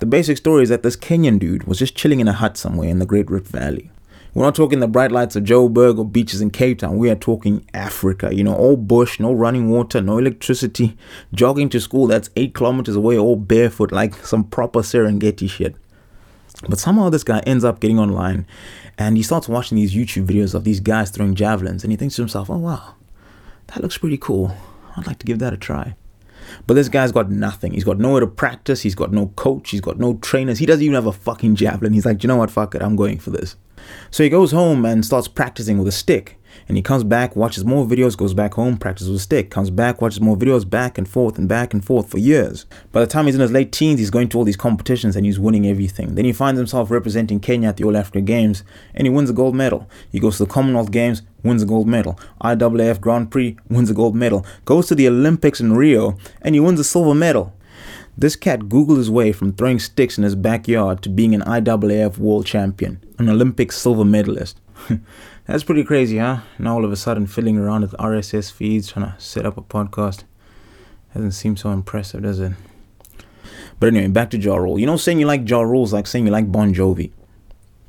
The 0.00 0.06
basic 0.06 0.36
story 0.36 0.62
is 0.62 0.68
that 0.68 0.82
this 0.82 0.96
Kenyan 0.96 1.38
dude 1.38 1.64
was 1.64 1.78
just 1.78 1.96
chilling 1.96 2.20
in 2.20 2.28
a 2.28 2.32
hut 2.32 2.56
somewhere 2.56 2.88
in 2.88 3.00
the 3.00 3.06
Great 3.06 3.30
Rift 3.30 3.48
Valley. 3.48 3.90
We're 4.34 4.44
not 4.44 4.54
talking 4.54 4.80
the 4.80 4.88
bright 4.88 5.10
lights 5.10 5.36
of 5.36 5.44
Joburg 5.44 5.98
or 5.98 6.04
beaches 6.04 6.40
in 6.40 6.50
Cape 6.50 6.80
Town. 6.80 6.98
We 6.98 7.10
are 7.10 7.16
talking 7.16 7.66
Africa. 7.72 8.34
You 8.34 8.44
know, 8.44 8.54
all 8.54 8.76
bush, 8.76 9.18
no 9.18 9.32
running 9.32 9.70
water, 9.70 10.00
no 10.00 10.18
electricity, 10.18 10.96
jogging 11.34 11.68
to 11.70 11.80
school 11.80 12.06
that's 12.06 12.30
eight 12.36 12.54
kilometers 12.54 12.94
away, 12.94 13.16
all 13.16 13.36
barefoot, 13.36 13.90
like 13.90 14.14
some 14.26 14.44
proper 14.44 14.80
Serengeti 14.80 15.48
shit. 15.48 15.76
But 16.68 16.78
somehow 16.78 17.08
this 17.08 17.24
guy 17.24 17.40
ends 17.40 17.64
up 17.64 17.80
getting 17.80 17.98
online 17.98 18.46
and 18.98 19.16
he 19.16 19.22
starts 19.22 19.48
watching 19.48 19.76
these 19.76 19.94
YouTube 19.94 20.26
videos 20.26 20.54
of 20.54 20.64
these 20.64 20.80
guys 20.80 21.10
throwing 21.10 21.34
javelins 21.34 21.84
and 21.84 21.92
he 21.92 21.96
thinks 21.96 22.16
to 22.16 22.22
himself, 22.22 22.50
oh 22.50 22.58
wow, 22.58 22.94
that 23.68 23.80
looks 23.80 23.98
pretty 23.98 24.18
cool. 24.18 24.54
I'd 24.96 25.06
like 25.06 25.18
to 25.20 25.26
give 25.26 25.38
that 25.38 25.52
a 25.52 25.56
try. 25.56 25.94
But 26.66 26.74
this 26.74 26.88
guy's 26.88 27.12
got 27.12 27.30
nothing. 27.30 27.72
He's 27.72 27.84
got 27.84 27.98
nowhere 27.98 28.20
to 28.20 28.26
practice. 28.26 28.82
He's 28.82 28.94
got 28.94 29.12
no 29.12 29.28
coach. 29.28 29.70
He's 29.70 29.80
got 29.80 29.98
no 29.98 30.16
trainers. 30.16 30.58
He 30.58 30.66
doesn't 30.66 30.82
even 30.82 30.94
have 30.94 31.06
a 31.06 31.12
fucking 31.12 31.56
javelin. 31.56 31.92
He's 31.92 32.06
like, 32.06 32.22
you 32.22 32.28
know 32.28 32.36
what? 32.36 32.50
Fuck 32.50 32.74
it. 32.74 32.82
I'm 32.82 32.96
going 32.96 33.18
for 33.18 33.30
this. 33.30 33.56
So 34.10 34.22
he 34.22 34.28
goes 34.28 34.52
home 34.52 34.84
and 34.84 35.04
starts 35.04 35.28
practicing 35.28 35.78
with 35.78 35.88
a 35.88 35.92
stick. 35.92 36.38
And 36.66 36.76
he 36.76 36.82
comes 36.82 37.04
back, 37.04 37.36
watches 37.36 37.64
more 37.64 37.86
videos, 37.86 38.16
goes 38.16 38.34
back 38.34 38.54
home, 38.54 38.76
practices 38.76 39.08
with 39.08 39.20
a 39.20 39.22
stick, 39.22 39.50
comes 39.50 39.70
back, 39.70 40.00
watches 40.00 40.20
more 40.20 40.36
videos, 40.36 40.68
back 40.68 40.98
and 40.98 41.08
forth 41.08 41.38
and 41.38 41.48
back 41.48 41.72
and 41.72 41.84
forth 41.84 42.10
for 42.10 42.18
years. 42.18 42.66
By 42.92 43.00
the 43.00 43.06
time 43.06 43.26
he's 43.26 43.34
in 43.34 43.40
his 43.40 43.52
late 43.52 43.72
teens, 43.72 44.00
he's 44.00 44.10
going 44.10 44.28
to 44.30 44.38
all 44.38 44.44
these 44.44 44.56
competitions 44.56 45.16
and 45.16 45.24
he's 45.24 45.38
winning 45.38 45.66
everything. 45.66 46.14
Then 46.14 46.24
he 46.24 46.32
finds 46.32 46.58
himself 46.58 46.90
representing 46.90 47.40
Kenya 47.40 47.68
at 47.68 47.76
the 47.76 47.84
All 47.84 47.96
Africa 47.96 48.20
Games 48.20 48.64
and 48.94 49.06
he 49.06 49.10
wins 49.10 49.30
a 49.30 49.34
gold 49.34 49.54
medal. 49.54 49.88
He 50.10 50.20
goes 50.20 50.38
to 50.38 50.44
the 50.44 50.50
Commonwealth 50.50 50.90
Games, 50.90 51.22
wins 51.42 51.62
a 51.62 51.66
gold 51.66 51.86
medal. 51.86 52.18
IAAF 52.42 53.00
Grand 53.00 53.30
Prix, 53.30 53.56
wins 53.68 53.90
a 53.90 53.94
gold 53.94 54.14
medal. 54.14 54.44
Goes 54.64 54.88
to 54.88 54.94
the 54.94 55.08
Olympics 55.08 55.60
in 55.60 55.74
Rio 55.74 56.18
and 56.42 56.54
he 56.54 56.60
wins 56.60 56.80
a 56.80 56.84
silver 56.84 57.14
medal. 57.14 57.54
This 58.20 58.34
cat 58.34 58.62
googled 58.62 58.96
his 58.96 59.12
way 59.12 59.30
from 59.30 59.52
throwing 59.52 59.78
sticks 59.78 60.18
in 60.18 60.24
his 60.24 60.34
backyard 60.34 61.02
to 61.02 61.08
being 61.08 61.36
an 61.36 61.42
IAAF 61.42 62.18
world 62.18 62.46
champion, 62.46 63.00
an 63.16 63.28
Olympic 63.28 63.70
silver 63.70 64.04
medalist. 64.04 64.60
That's 65.46 65.62
pretty 65.62 65.84
crazy, 65.84 66.18
huh? 66.18 66.40
Now 66.58 66.74
all 66.74 66.84
of 66.84 66.90
a 66.90 66.96
sudden 66.96 67.28
filling 67.28 67.56
around 67.56 67.82
with 67.82 67.92
RSS 67.92 68.50
feeds 68.50 68.90
trying 68.90 69.12
to 69.12 69.20
set 69.20 69.46
up 69.46 69.56
a 69.56 69.62
podcast. 69.62 70.24
Doesn't 71.14 71.30
seem 71.30 71.56
so 71.56 71.70
impressive, 71.70 72.24
does 72.24 72.40
it? 72.40 72.54
But 73.78 73.86
anyway, 73.86 74.08
back 74.08 74.30
to 74.30 74.36
Ja 74.36 74.56
Rule. 74.56 74.80
You 74.80 74.86
know, 74.86 74.96
saying 74.96 75.20
you 75.20 75.26
like 75.26 75.48
Ja 75.48 75.60
Rule 75.60 75.84
is 75.84 75.92
like 75.92 76.08
saying 76.08 76.26
you 76.26 76.32
like 76.32 76.50
Bon 76.50 76.74
Jovi. 76.74 77.12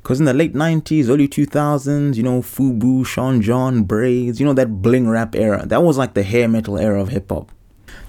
Because 0.00 0.20
in 0.20 0.26
the 0.26 0.32
late 0.32 0.54
90s, 0.54 1.08
early 1.08 1.26
2000s, 1.26 2.14
you 2.14 2.22
know, 2.22 2.40
Fubu, 2.40 3.04
Sean 3.04 3.42
John, 3.42 3.82
Braids, 3.82 4.38
you 4.38 4.46
know, 4.46 4.52
that 4.52 4.80
bling 4.80 5.08
rap 5.08 5.34
era. 5.34 5.66
That 5.66 5.82
was 5.82 5.98
like 5.98 6.14
the 6.14 6.22
hair 6.22 6.46
metal 6.46 6.78
era 6.78 7.02
of 7.02 7.08
hip 7.08 7.30
hop. 7.30 7.50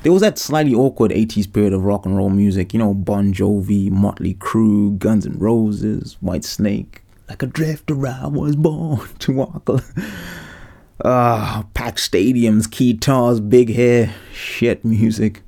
There 0.04 0.12
was 0.12 0.22
that 0.22 0.40
slightly 0.40 0.74
awkward 0.74 1.12
80s 1.12 1.52
period 1.52 1.74
of 1.74 1.86
rock 1.86 2.08
and 2.08 2.18
roll 2.18 2.32
music. 2.32 2.74
You 2.74 2.80
know, 2.80 2.94
Bon 2.94 3.32
Jovi, 3.32 3.92
Motley 3.92 4.34
Crue, 4.34 4.98
Guns 4.98 5.28
N' 5.28 5.38
Roses, 5.38 6.18
Whitesnake, 6.24 7.02
like 7.30 7.44
a 7.44 7.46
drifter, 7.46 8.08
I 8.08 8.28
was 8.28 8.56
born 8.56 9.08
to 9.20 9.32
walk. 9.32 9.70
Ah, 11.06 11.66
packed 11.74 12.00
stadiums, 12.00 12.70
guitars, 12.70 13.40
big 13.40 13.74
hair, 13.74 14.14
shit 14.34 14.84
music. 14.84 15.42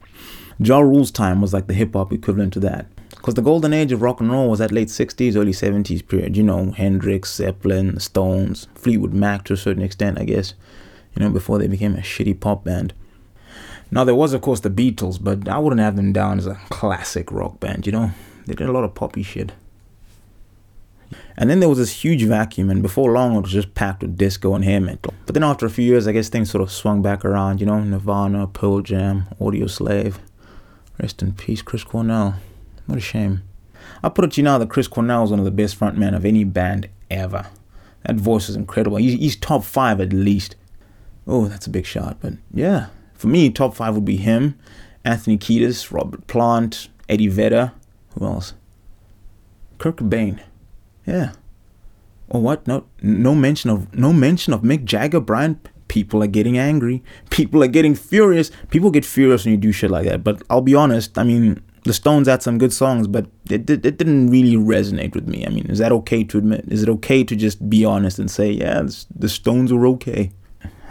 Ja 0.60 0.79
Rule's 0.79 1.12
time 1.12 1.41
was 1.41 1.51
like 1.51 1.67
the 1.67 1.74
hip 1.74 1.93
hop 1.93 2.13
equivalent 2.13 2.53
to 2.53 2.60
that. 2.62 2.86
Because 3.10 3.33
the 3.33 3.41
golden 3.41 3.74
age 3.74 3.91
of 3.91 4.01
rock 4.01 4.22
and 4.22 4.31
roll 4.31 4.50
was 4.50 4.60
that 4.60 4.72
late 4.72 4.88
60s, 4.88 5.36
early 5.36 5.51
70s 5.51 6.07
period. 6.07 6.38
You 6.38 6.43
know, 6.43 6.72
Hendrix, 6.72 7.36
Zeppelin, 7.36 8.00
Stones, 8.00 8.67
Fleetwood 8.75 9.13
Mac 9.13 9.43
to 9.45 9.53
a 9.53 9.57
certain 9.57 9.83
extent, 9.83 10.19
I 10.19 10.24
guess. 10.24 10.53
You 11.15 11.24
know, 11.24 11.29
before 11.31 11.57
they 11.60 11.67
became 11.67 11.95
a 11.95 12.00
shitty 12.01 12.39
pop 12.39 12.63
band. 12.63 12.93
Now, 13.93 14.03
there 14.03 14.15
was, 14.15 14.33
of 14.33 14.41
course, 14.41 14.59
the 14.62 14.71
Beatles, 14.71 15.23
but 15.23 15.47
I 15.47 15.59
wouldn't 15.59 15.79
have 15.79 15.95
them 15.95 16.13
down 16.13 16.39
as 16.39 16.47
a 16.47 16.55
classic 16.69 17.31
rock 17.31 17.59
band, 17.59 17.85
you 17.85 17.91
know? 17.91 18.09
They 18.47 18.55
did 18.55 18.67
a 18.67 18.71
lot 18.71 18.83
of 18.83 18.95
poppy 18.95 19.21
shit. 19.21 19.51
And 21.38 21.47
then 21.47 21.59
there 21.59 21.69
was 21.69 21.77
this 21.77 22.03
huge 22.03 22.23
vacuum, 22.23 22.71
and 22.71 22.81
before 22.81 23.12
long, 23.12 23.35
it 23.35 23.41
was 23.41 23.51
just 23.51 23.75
packed 23.75 24.01
with 24.01 24.17
disco 24.17 24.55
and 24.55 24.65
hair 24.65 24.81
metal. 24.81 25.13
But 25.27 25.35
then 25.35 25.43
after 25.43 25.67
a 25.67 25.69
few 25.69 25.85
years, 25.85 26.07
I 26.07 26.12
guess 26.12 26.27
things 26.27 26.50
sort 26.50 26.63
of 26.63 26.71
swung 26.71 27.03
back 27.03 27.23
around, 27.23 27.59
you 27.59 27.67
know, 27.67 27.79
Nirvana, 27.79 28.47
Pearl 28.47 28.81
Jam, 28.81 29.27
Audioslave. 29.39 30.15
Rest 31.00 31.21
in 31.21 31.33
peace, 31.33 31.62
Chris 31.62 31.83
Cornell. 31.83 32.35
What 32.88 32.97
a 32.97 33.01
shame. 33.01 33.43
I 34.03 34.09
put 34.09 34.25
it 34.25 34.31
to 34.31 34.41
you 34.41 34.45
now 34.45 34.57
that 34.57 34.69
Chris 34.69 34.88
Cornell 34.88 35.23
is 35.23 35.29
one 35.29 35.39
of 35.39 35.45
the 35.45 35.51
best 35.51 35.79
frontmen 35.79 36.15
of 36.15 36.25
any 36.25 36.43
band 36.43 36.89
ever. 37.12 37.45
That 38.07 38.15
voice 38.15 38.50
is 38.50 38.55
incredible. 38.55 38.97
He's, 38.97 39.19
he's 39.19 39.35
top 39.35 39.63
five 39.63 40.01
at 40.01 40.13
least. 40.13 40.55
Oh, 41.27 41.45
that's 41.47 41.67
a 41.67 41.69
big 41.69 41.85
shot, 41.85 42.17
but 42.21 42.33
yeah. 42.51 42.88
For 43.23 43.29
me, 43.29 43.49
top 43.49 43.73
five 43.73 43.95
would 43.95 44.03
be 44.03 44.17
him, 44.17 44.59
Anthony 45.05 45.37
Kiedis, 45.37 45.93
Robert 45.93 46.27
Plant, 46.27 46.89
Eddie 47.07 47.29
Vedder. 47.29 47.71
Who 48.09 48.25
else? 48.25 48.53
Kurt 49.77 49.95
Cobain. 49.95 50.41
Yeah. 51.07 51.31
Or 52.27 52.41
what? 52.41 52.67
No, 52.67 52.83
no 53.01 53.33
mention 53.33 53.69
of 53.69 53.95
no 53.95 54.11
mention 54.11 54.51
of 54.51 54.59
Mick 54.63 54.83
Jagger, 54.83 55.21
Brian. 55.21 55.57
People 55.87 56.21
are 56.21 56.27
getting 56.27 56.57
angry. 56.57 57.01
People 57.29 57.63
are 57.63 57.67
getting 57.67 57.95
furious. 57.95 58.51
People 58.71 58.91
get 58.91 59.05
furious 59.05 59.45
when 59.45 59.53
you 59.53 59.57
do 59.57 59.71
shit 59.71 59.89
like 59.89 60.05
that. 60.05 60.21
But 60.21 60.43
I'll 60.49 60.59
be 60.59 60.75
honest. 60.75 61.17
I 61.17 61.23
mean, 61.23 61.63
the 61.85 61.93
Stones 61.93 62.27
had 62.27 62.43
some 62.43 62.57
good 62.57 62.73
songs, 62.73 63.07
but 63.07 63.27
it, 63.49 63.69
it, 63.69 63.85
it 63.85 63.97
didn't 63.97 64.31
really 64.31 64.57
resonate 64.57 65.15
with 65.15 65.29
me. 65.29 65.45
I 65.45 65.49
mean, 65.49 65.67
is 65.67 65.79
that 65.79 65.93
okay 65.93 66.25
to 66.25 66.39
admit? 66.39 66.65
Is 66.67 66.83
it 66.83 66.89
okay 66.89 67.23
to 67.23 67.37
just 67.37 67.69
be 67.69 67.85
honest 67.85 68.19
and 68.19 68.29
say, 68.29 68.51
yeah, 68.51 68.85
the 69.15 69.29
Stones 69.29 69.71
were 69.71 69.87
okay? 69.87 70.33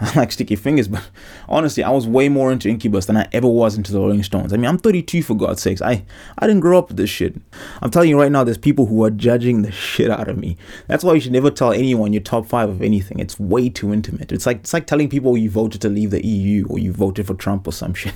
I 0.01 0.11
like 0.15 0.31
Sticky 0.31 0.55
Fingers, 0.55 0.87
but 0.87 1.07
honestly, 1.47 1.83
I 1.83 1.89
was 1.91 2.07
way 2.07 2.27
more 2.27 2.51
into 2.51 2.67
Incubus 2.67 3.05
than 3.05 3.17
I 3.17 3.27
ever 3.31 3.47
was 3.47 3.77
into 3.77 3.91
the 3.91 3.99
Rolling 3.99 4.23
Stones. 4.23 4.51
I 4.51 4.57
mean, 4.57 4.65
I'm 4.65 4.77
32 4.77 5.21
for 5.21 5.35
God's 5.35 5.61
sakes. 5.61 5.81
I, 5.81 6.03
I 6.37 6.47
didn't 6.47 6.61
grow 6.61 6.77
up 6.77 6.89
with 6.89 6.97
this 6.97 7.09
shit. 7.09 7.35
I'm 7.81 7.91
telling 7.91 8.09
you 8.09 8.19
right 8.19 8.31
now, 8.31 8.43
there's 8.43 8.57
people 8.57 8.87
who 8.87 9.03
are 9.03 9.11
judging 9.11 9.61
the 9.61 9.71
shit 9.93 10.09
out 10.09 10.27
of 10.27 10.37
me. 10.37 10.57
That's 10.87 11.03
why 11.03 11.13
you 11.13 11.19
should 11.19 11.31
never 11.31 11.51
tell 11.51 11.71
anyone 11.71 12.13
your 12.13 12.23
top 12.23 12.45
five 12.45 12.69
of 12.69 12.81
anything. 12.81 13.19
It's 13.19 13.39
way 13.39 13.69
too 13.69 13.93
intimate. 13.93 14.31
It's 14.31 14.45
like 14.45 14.57
it's 14.59 14.73
like 14.73 14.87
telling 14.87 15.09
people 15.09 15.37
you 15.37 15.49
voted 15.49 15.81
to 15.81 15.89
leave 15.89 16.11
the 16.11 16.25
EU 16.25 16.65
or 16.67 16.79
you 16.79 16.91
voted 16.91 17.27
for 17.27 17.35
Trump 17.35 17.67
or 17.67 17.71
some 17.71 17.93
shit. 17.93 18.15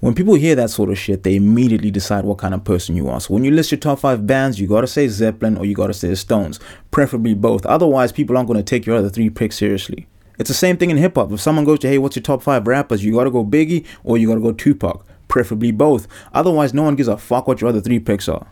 When 0.00 0.14
people 0.14 0.34
hear 0.34 0.54
that 0.56 0.68
sort 0.70 0.90
of 0.90 0.98
shit, 0.98 1.22
they 1.22 1.36
immediately 1.36 1.90
decide 1.90 2.24
what 2.24 2.36
kind 2.38 2.52
of 2.52 2.64
person 2.64 2.96
you 2.96 3.08
are. 3.08 3.18
So 3.18 3.32
when 3.32 3.44
you 3.44 3.50
list 3.50 3.70
your 3.70 3.80
top 3.80 3.98
five 3.98 4.26
bands, 4.26 4.60
you 4.60 4.66
gotta 4.66 4.86
say 4.86 5.08
Zeppelin 5.08 5.56
or 5.56 5.64
you 5.64 5.74
gotta 5.74 5.94
say 5.94 6.08
the 6.08 6.16
Stones, 6.16 6.60
preferably 6.90 7.32
both. 7.34 7.64
Otherwise, 7.64 8.12
people 8.12 8.36
aren't 8.36 8.48
gonna 8.48 8.62
take 8.62 8.84
your 8.84 8.96
other 8.96 9.08
three 9.08 9.30
picks 9.30 9.56
seriously. 9.56 10.06
It's 10.38 10.48
the 10.48 10.54
same 10.54 10.76
thing 10.76 10.90
in 10.90 10.96
hip 10.96 11.14
hop. 11.14 11.32
If 11.32 11.40
someone 11.40 11.64
goes 11.64 11.78
to, 11.80 11.88
hey, 11.88 11.98
what's 11.98 12.16
your 12.16 12.22
top 12.22 12.42
five 12.42 12.66
rappers? 12.66 13.04
You 13.04 13.14
gotta 13.14 13.30
go 13.30 13.44
Biggie 13.44 13.86
or 14.04 14.18
you 14.18 14.28
gotta 14.28 14.40
go 14.40 14.52
Tupac. 14.52 15.04
Preferably 15.28 15.72
both. 15.72 16.06
Otherwise, 16.32 16.74
no 16.74 16.82
one 16.82 16.96
gives 16.96 17.08
a 17.08 17.16
fuck 17.16 17.48
what 17.48 17.60
your 17.60 17.68
other 17.68 17.80
three 17.80 17.98
picks 17.98 18.28
are. 18.28 18.46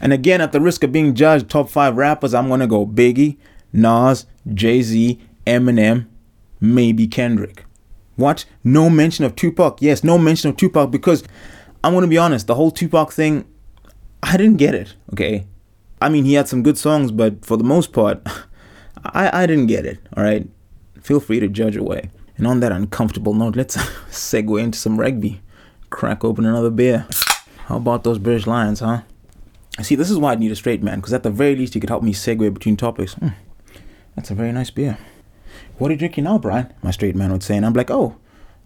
And 0.00 0.12
again, 0.12 0.40
at 0.40 0.52
the 0.52 0.60
risk 0.60 0.82
of 0.84 0.92
being 0.92 1.14
judged 1.14 1.50
top 1.50 1.68
five 1.68 1.96
rappers, 1.96 2.34
I'm 2.34 2.48
gonna 2.48 2.66
go 2.66 2.86
Biggie, 2.86 3.36
Nas, 3.72 4.26
Jay 4.54 4.80
Z, 4.80 5.20
Eminem, 5.46 6.06
maybe 6.60 7.06
Kendrick. 7.06 7.64
What? 8.16 8.44
No 8.64 8.88
mention 8.88 9.24
of 9.24 9.36
Tupac. 9.36 9.82
Yes, 9.82 10.02
no 10.02 10.18
mention 10.18 10.50
of 10.50 10.56
Tupac 10.56 10.90
because 10.90 11.24
I'm 11.84 11.94
gonna 11.94 12.06
be 12.06 12.18
honest, 12.18 12.46
the 12.46 12.54
whole 12.54 12.70
Tupac 12.70 13.12
thing, 13.12 13.44
I 14.22 14.36
didn't 14.36 14.56
get 14.56 14.74
it. 14.74 14.94
Okay. 15.12 15.46
I 16.00 16.08
mean, 16.08 16.24
he 16.24 16.34
had 16.34 16.48
some 16.48 16.62
good 16.62 16.78
songs, 16.78 17.10
but 17.10 17.44
for 17.44 17.56
the 17.56 17.64
most 17.64 17.92
part, 17.92 18.22
I, 19.04 19.42
I 19.42 19.46
didn't 19.46 19.66
get 19.66 19.84
it. 19.84 19.98
All 20.16 20.22
right 20.22 20.48
feel 21.08 21.20
free 21.20 21.40
to 21.40 21.48
judge 21.48 21.74
away. 21.74 22.10
And 22.36 22.46
on 22.46 22.60
that 22.60 22.70
uncomfortable 22.70 23.32
note, 23.32 23.56
let's 23.56 23.76
segue 24.10 24.62
into 24.62 24.78
some 24.78 25.00
rugby. 25.00 25.40
crack 25.88 26.22
open 26.22 26.44
another 26.44 26.68
beer. 26.68 27.06
How 27.64 27.78
about 27.78 28.04
those 28.04 28.18
British 28.18 28.46
Lions, 28.46 28.80
huh? 28.80 29.00
I 29.78 29.82
see, 29.82 29.94
this 29.94 30.10
is 30.10 30.18
why 30.18 30.32
I 30.32 30.34
need 30.34 30.52
a 30.52 30.56
straight 30.56 30.82
man, 30.82 31.00
because 31.00 31.14
at 31.14 31.22
the 31.22 31.30
very 31.30 31.56
least, 31.56 31.72
he 31.72 31.80
could 31.80 31.88
help 31.88 32.02
me 32.02 32.12
segue 32.12 32.52
between 32.52 32.76
topics. 32.76 33.14
Mm, 33.14 33.32
that's 34.14 34.30
a 34.30 34.34
very 34.34 34.52
nice 34.52 34.70
beer. 34.70 34.98
What 35.78 35.88
are 35.88 35.94
you 35.94 35.98
drinking 35.98 36.24
now, 36.24 36.36
Brian? 36.36 36.74
My 36.82 36.90
straight 36.90 37.16
man 37.16 37.32
would 37.32 37.42
say, 37.42 37.56
and 37.56 37.64
I'm 37.64 37.72
like, 37.72 37.90
oh, 37.90 38.16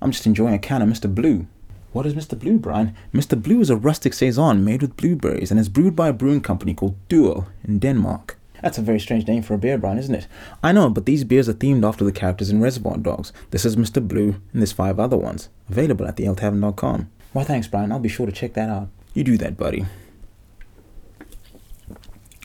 I'm 0.01 0.11
just 0.11 0.27
enjoying 0.27 0.55
a 0.55 0.59
can 0.59 0.83
of 0.83 0.89
Mr. 0.89 1.15
Blue. 1.15 1.47
What 1.93 2.07
is 2.07 2.15
Mr. 2.15 2.37
Blue, 2.37 2.59
Brian? 2.59 2.97
Mr. 3.15 3.41
Blue 3.41 3.61
is 3.61 3.71
a 3.71 3.77
rustic 3.77 4.15
saison 4.15 4.65
made 4.65 4.83
with 4.83 4.97
blueberries 4.97 5.53
and 5.53 5.61
is 5.61 5.69
brewed 5.69 5.95
by 5.95 6.09
a 6.09 6.13
brewing 6.13 6.41
company 6.41 6.75
called 6.75 6.97
Duo 7.09 7.47
in 7.63 7.79
Denmark. 7.79 8.37
That's 8.63 8.79
a 8.79 8.83
very 8.83 9.01
strange 9.01 9.27
name 9.27 9.43
for 9.43 9.55
a 9.55 9.59
beer, 9.59 9.77
Brian, 9.77 9.99
isn't 9.99 10.15
it? 10.15 10.29
I 10.63 10.71
know, 10.73 10.89
but 10.89 11.05
these 11.05 11.25
beers 11.25 11.49
are 11.49 11.55
themed 11.55 11.87
after 11.87 12.05
the 12.05 12.13
characters 12.13 12.49
in 12.49 12.63
Reservoir 12.63 12.97
Dogs. 12.97 13.33
This 13.51 13.65
is 13.65 13.77
Mr. 13.77 14.07
Blue, 14.07 14.37
and 14.53 14.63
there's 14.63 14.73
five 14.73 15.01
other 15.01 15.17
ones. 15.17 15.49
Available 15.69 16.07
at 16.07 16.17
thealetavern.com. 16.17 17.11
Why, 17.33 17.45
thanks, 17.45 17.67
Brian. 17.67 17.91
I'll 17.91 17.99
be 17.99 18.09
sure 18.09 18.27
to 18.27 18.33
check 18.33 18.55
that 18.55 18.69
out. 18.69 18.89
You 19.15 19.25
do 19.25 19.37
that, 19.39 19.57
buddy. 19.57 19.85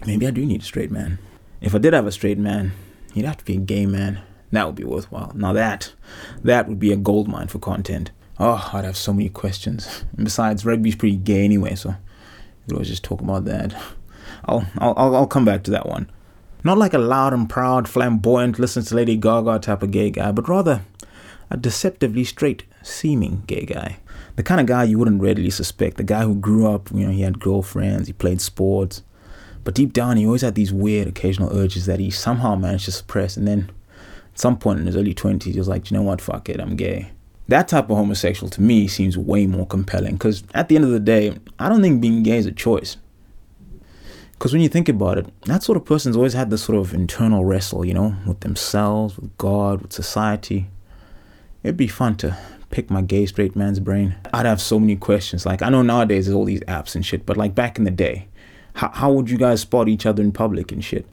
Maybe 0.06 0.28
I 0.28 0.32
do 0.32 0.46
need 0.46 0.62
a 0.62 0.66
straight 0.66 0.92
man. 0.92 1.20
If 1.62 1.76
I 1.76 1.78
did 1.78 1.94
have 1.94 2.08
a 2.08 2.12
straight 2.12 2.38
man, 2.38 2.72
he'd 3.14 3.26
have 3.26 3.38
to 3.38 3.46
be 3.46 3.56
a 3.56 3.60
gay 3.60 3.86
man. 3.86 4.22
That 4.52 4.66
would 4.66 4.76
be 4.76 4.84
worthwhile. 4.86 5.34
Now 5.36 5.54
that, 5.54 5.94
that 6.44 6.68
would 6.68 6.80
be 6.80 6.92
a 6.92 6.98
gold 6.98 7.28
mine 7.28 7.48
for 7.48 7.60
content. 7.60 8.12
Oh, 8.40 8.70
I'd 8.74 8.86
have 8.86 8.98
so 8.98 9.14
many 9.14 9.30
questions. 9.30 10.06
And 10.16 10.24
besides, 10.24 10.66
rugby's 10.66 10.96
pretty 10.96 11.18
gay 11.18 11.44
anyway, 11.44 11.76
so 11.76 11.96
we'd 12.66 12.74
always 12.74 12.90
just 12.90 13.04
talk 13.04 13.22
about 13.22 13.46
that. 13.46 13.76
I'll, 14.48 14.66
I'll, 14.78 15.16
I'll 15.16 15.28
come 15.28 15.46
back 15.46 15.64
to 15.64 15.72
that 15.72 15.88
one. 15.88 16.10
Not 16.64 16.78
like 16.78 16.94
a 16.94 17.00
loud 17.00 17.34
and 17.34 17.50
proud, 17.50 17.88
flamboyant, 17.88 18.60
listens 18.60 18.90
to 18.90 18.96
Lady 18.96 19.16
Gaga 19.16 19.60
type 19.60 19.84
of 19.84 19.92
gay 19.92 20.10
guy, 20.10 20.32
but 20.32 20.50
rather 20.50 20.82
a 21.50 21.58
deceptively 21.58 22.24
straight 22.24 22.64
seeming 22.84 23.44
gay 23.48 23.66
guy. 23.66 23.98
The 24.36 24.44
kind 24.44 24.60
of 24.60 24.68
guy 24.68 24.84
you 24.84 25.00
wouldn't 25.00 25.22
readily 25.22 25.50
suspect. 25.50 25.98
The 25.98 26.04
guy 26.04 26.24
who 26.24 26.36
grew 26.36 26.68
up, 26.68 26.92
you 26.92 27.06
know, 27.06 27.12
he 27.12 27.22
had 27.22 27.40
girlfriends, 27.40 28.08
he 28.08 28.14
played 28.14 28.42
sports, 28.42 29.04
but 29.64 29.76
deep 29.76 29.94
down 29.94 30.18
he 30.18 30.26
always 30.26 30.42
had 30.42 30.56
these 30.56 30.74
weird 30.74 31.08
occasional 31.08 31.56
urges 31.56 31.86
that 31.86 32.00
he 32.00 32.10
somehow 32.10 32.56
managed 32.56 32.86
to 32.86 32.92
suppress. 32.92 33.38
And 33.38 33.48
then 33.48 33.72
at 34.34 34.40
some 34.40 34.58
point 34.58 34.80
in 34.80 34.86
his 34.86 34.96
early 34.96 35.14
20s, 35.14 35.44
he 35.44 35.58
was 35.58 35.68
like, 35.68 35.90
you 35.90 35.98
know 35.98 36.04
what, 36.04 36.22
fuck 36.22 36.50
it, 36.50 36.60
I'm 36.60 36.76
gay. 36.76 37.12
That 37.48 37.68
type 37.68 37.90
of 37.90 37.98
homosexual 37.98 38.50
to 38.52 38.62
me 38.62 38.88
seems 38.88 39.18
way 39.18 39.48
more 39.48 39.66
compelling 39.66 40.14
because 40.14 40.44
at 40.54 40.68
the 40.68 40.76
end 40.76 40.86
of 40.86 40.92
the 40.92 41.00
day, 41.00 41.38
I 41.60 41.70
don't 41.70 41.82
think 41.82 42.02
being 42.02 42.24
gay 42.24 42.38
is 42.38 42.46
a 42.46 42.52
choice. 42.52 42.98
Because 44.38 44.54
when 44.54 44.62
you 44.62 44.70
think 44.70 44.88
about 44.88 45.18
it, 45.18 45.42
that 45.46 45.64
sort 45.64 45.78
of 45.78 45.86
person's 45.86 46.16
always 46.16 46.34
had 46.34 46.52
this 46.52 46.64
sort 46.64 46.78
of 46.78 46.94
internal 46.94 47.44
wrestle, 47.44 47.84
you 47.84 47.94
know, 47.94 48.16
with 48.26 48.42
themselves, 48.42 49.18
with 49.18 49.36
God, 49.38 49.82
with 49.82 49.94
society. 49.94 50.68
It'd 51.64 51.76
be 51.76 51.88
fun 51.88 52.18
to 52.18 52.38
pick 52.70 52.92
my 52.92 53.02
gay 53.02 53.26
straight 53.26 53.56
man's 53.56 53.80
brain. 53.80 54.16
I'd 54.34 54.46
have 54.46 54.62
so 54.62 54.80
many 54.80 54.96
questions. 54.96 55.46
Like, 55.46 55.64
I 55.64 55.70
know 55.70 55.82
nowadays 55.82 56.26
there's 56.26 56.36
all 56.36 56.46
these 56.46 56.62
apps 56.62 56.94
and 56.94 57.04
shit, 57.04 57.26
but 57.26 57.36
like 57.36 57.56
back 57.56 57.80
in 57.80 57.84
the 57.84 57.92
day, 57.92 58.28
how, 58.74 58.90
how 58.90 59.12
would 59.12 59.30
you 59.30 59.38
guys 59.38 59.62
spot 59.62 59.90
each 59.90 60.06
other 60.06 60.22
in 60.22 60.32
public 60.32 60.72
and 60.72 60.86
shit? 60.86 61.08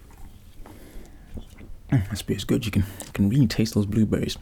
Mm, 1.90 2.08
this 2.10 2.20
beer's 2.20 2.44
good. 2.44 2.66
You 2.66 2.72
can, 2.72 2.82
you 3.06 3.12
can 3.12 3.30
really 3.30 3.46
taste 3.46 3.74
those 3.74 3.86
blueberries. 3.86 4.36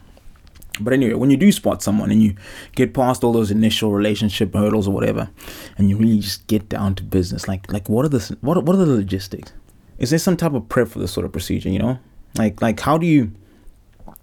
But 0.79 0.93
anyway, 0.93 1.13
when 1.13 1.29
you 1.29 1.37
do 1.37 1.51
spot 1.51 1.83
someone 1.83 2.11
and 2.11 2.21
you 2.21 2.35
get 2.75 2.93
past 2.93 3.23
all 3.23 3.31
those 3.31 3.51
initial 3.51 3.91
relationship 3.91 4.53
hurdles 4.53 4.87
or 4.87 4.91
whatever, 4.91 5.29
and 5.77 5.89
you 5.89 5.97
really 5.97 6.19
just 6.19 6.47
get 6.47 6.67
down 6.67 6.95
to 6.95 7.03
business, 7.03 7.47
like 7.47 7.71
like 7.71 7.89
what 7.89 8.05
are 8.05 8.09
the 8.09 8.37
what 8.41 8.63
what 8.63 8.75
are 8.75 8.85
the 8.85 8.95
logistics? 8.95 9.53
Is 9.99 10.09
there 10.09 10.19
some 10.19 10.35
type 10.35 10.53
of 10.53 10.67
prep 10.69 10.87
for 10.87 10.99
this 10.99 11.11
sort 11.11 11.25
of 11.25 11.31
procedure? 11.31 11.69
You 11.69 11.79
know, 11.79 11.99
like 12.37 12.61
like 12.61 12.79
how 12.79 12.97
do 12.97 13.05
you 13.05 13.31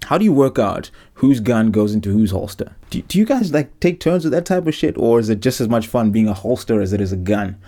how 0.04 0.18
do 0.18 0.24
you 0.24 0.32
work 0.32 0.58
out 0.58 0.90
whose 1.14 1.40
gun 1.40 1.70
goes 1.70 1.94
into 1.94 2.10
whose 2.10 2.32
holster? 2.32 2.74
Do, 2.90 3.02
do 3.02 3.18
you 3.18 3.24
guys 3.24 3.52
like 3.52 3.78
take 3.78 4.00
turns 4.00 4.24
with 4.24 4.32
that 4.32 4.46
type 4.46 4.66
of 4.66 4.74
shit, 4.74 4.98
or 4.98 5.20
is 5.20 5.28
it 5.28 5.40
just 5.40 5.60
as 5.60 5.68
much 5.68 5.86
fun 5.86 6.10
being 6.10 6.26
a 6.26 6.34
holster 6.34 6.80
as 6.80 6.92
it 6.92 7.00
is 7.00 7.12
a 7.12 7.16
gun, 7.16 7.60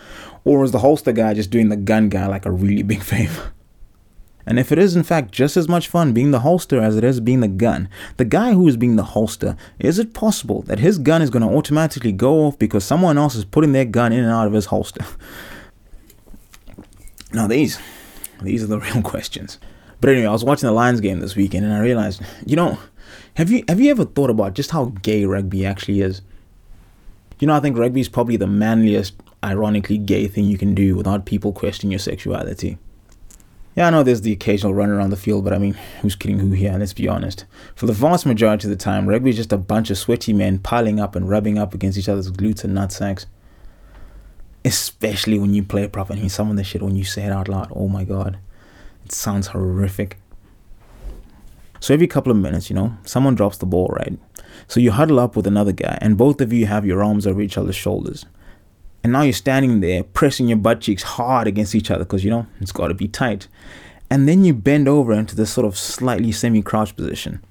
or 0.44 0.64
is 0.64 0.72
the 0.72 0.80
holster 0.80 1.12
guy 1.12 1.34
just 1.34 1.50
doing 1.50 1.68
the 1.68 1.76
gun 1.76 2.08
guy 2.08 2.26
like 2.26 2.46
a 2.46 2.50
really 2.50 2.82
big 2.82 3.02
favor? 3.04 3.52
And 4.46 4.58
if 4.58 4.72
it 4.72 4.78
is 4.78 4.96
in 4.96 5.02
fact 5.02 5.32
just 5.32 5.56
as 5.56 5.68
much 5.68 5.88
fun 5.88 6.12
being 6.12 6.30
the 6.30 6.40
holster 6.40 6.80
as 6.80 6.96
it 6.96 7.04
is 7.04 7.20
being 7.20 7.40
the 7.40 7.48
gun, 7.48 7.88
the 8.16 8.24
guy 8.24 8.52
who 8.52 8.66
is 8.68 8.76
being 8.76 8.96
the 8.96 9.04
holster, 9.04 9.56
is 9.78 9.98
it 9.98 10.14
possible 10.14 10.62
that 10.62 10.78
his 10.78 10.98
gun 10.98 11.22
is 11.22 11.30
going 11.30 11.42
to 11.42 11.54
automatically 11.54 12.12
go 12.12 12.46
off 12.46 12.58
because 12.58 12.84
someone 12.84 13.18
else 13.18 13.34
is 13.34 13.44
putting 13.44 13.72
their 13.72 13.84
gun 13.84 14.12
in 14.12 14.24
and 14.24 14.32
out 14.32 14.46
of 14.46 14.52
his 14.52 14.66
holster? 14.66 15.04
now 17.32 17.46
these, 17.46 17.78
these 18.42 18.62
are 18.62 18.66
the 18.68 18.80
real 18.80 19.02
questions. 19.02 19.58
But 20.00 20.10
anyway, 20.10 20.26
I 20.26 20.32
was 20.32 20.44
watching 20.44 20.66
the 20.66 20.72
Lions 20.72 21.00
game 21.00 21.20
this 21.20 21.36
weekend 21.36 21.64
and 21.64 21.72
I 21.72 21.78
realized, 21.78 22.22
you 22.44 22.56
know, 22.56 22.78
have 23.34 23.50
you 23.50 23.64
have 23.68 23.80
you 23.80 23.90
ever 23.90 24.04
thought 24.04 24.30
about 24.30 24.54
just 24.54 24.72
how 24.72 24.86
gay 25.02 25.24
rugby 25.24 25.64
actually 25.64 26.00
is? 26.00 26.22
You 27.38 27.46
know, 27.46 27.54
I 27.54 27.60
think 27.60 27.78
rugby 27.78 28.00
is 28.00 28.08
probably 28.08 28.36
the 28.36 28.46
manliest, 28.46 29.14
ironically 29.42 29.98
gay 29.98 30.28
thing 30.28 30.44
you 30.44 30.58
can 30.58 30.74
do 30.74 30.96
without 30.96 31.24
people 31.24 31.52
questioning 31.52 31.92
your 31.92 31.98
sexuality. 31.98 32.78
Yeah, 33.74 33.86
I 33.86 33.90
know 33.90 34.02
there's 34.02 34.20
the 34.20 34.32
occasional 34.32 34.74
runner 34.74 35.00
on 35.00 35.08
the 35.08 35.16
field, 35.16 35.44
but 35.44 35.54
I 35.54 35.58
mean, 35.58 35.74
who's 36.02 36.14
kidding 36.14 36.38
who 36.38 36.50
here? 36.50 36.76
Let's 36.78 36.92
be 36.92 37.08
honest. 37.08 37.46
For 37.74 37.86
the 37.86 37.94
vast 37.94 38.26
majority 38.26 38.66
of 38.66 38.70
the 38.70 38.76
time, 38.76 39.08
rugby 39.08 39.30
is 39.30 39.36
just 39.36 39.52
a 39.52 39.58
bunch 39.58 39.88
of 39.90 39.96
sweaty 39.96 40.34
men 40.34 40.58
piling 40.58 41.00
up 41.00 41.16
and 41.16 41.28
rubbing 41.28 41.58
up 41.58 41.72
against 41.72 41.96
each 41.96 42.08
other's 42.08 42.30
glutes 42.30 42.64
and 42.64 42.76
nutsacks. 42.76 43.24
Especially 44.62 45.38
when 45.38 45.54
you 45.54 45.62
play 45.62 45.84
it 45.84 45.92
proper. 45.92 46.12
I 46.12 46.16
mean, 46.16 46.28
some 46.28 46.50
of 46.50 46.56
the 46.56 46.64
shit 46.64 46.82
when 46.82 46.96
you 46.96 47.04
say 47.04 47.24
it 47.24 47.32
out 47.32 47.48
loud, 47.48 47.72
oh 47.74 47.88
my 47.88 48.04
god, 48.04 48.38
it 49.06 49.12
sounds 49.12 49.48
horrific. 49.48 50.18
So 51.80 51.94
every 51.94 52.06
couple 52.06 52.30
of 52.30 52.38
minutes, 52.38 52.68
you 52.68 52.76
know, 52.76 52.96
someone 53.04 53.34
drops 53.34 53.56
the 53.56 53.66
ball, 53.66 53.88
right? 53.88 54.16
So 54.68 54.80
you 54.80 54.92
huddle 54.92 55.18
up 55.18 55.34
with 55.34 55.46
another 55.46 55.72
guy, 55.72 55.98
and 56.00 56.16
both 56.16 56.40
of 56.40 56.52
you 56.52 56.66
have 56.66 56.86
your 56.86 57.02
arms 57.02 57.26
over 57.26 57.40
each 57.40 57.58
other's 57.58 57.74
shoulders. 57.74 58.26
And 59.02 59.12
now 59.12 59.22
you're 59.22 59.32
standing 59.32 59.80
there 59.80 60.04
pressing 60.04 60.48
your 60.48 60.58
butt 60.58 60.80
cheeks 60.80 61.02
hard 61.02 61.46
against 61.46 61.74
each 61.74 61.90
other 61.90 62.04
because 62.04 62.24
you 62.24 62.30
know 62.30 62.46
it's 62.60 62.72
got 62.72 62.88
to 62.88 62.94
be 62.94 63.08
tight. 63.08 63.48
And 64.10 64.28
then 64.28 64.44
you 64.44 64.54
bend 64.54 64.88
over 64.88 65.12
into 65.12 65.34
this 65.34 65.50
sort 65.50 65.66
of 65.66 65.76
slightly 65.76 66.32
semi 66.32 66.62
crouch 66.62 66.94
position. 66.94 67.42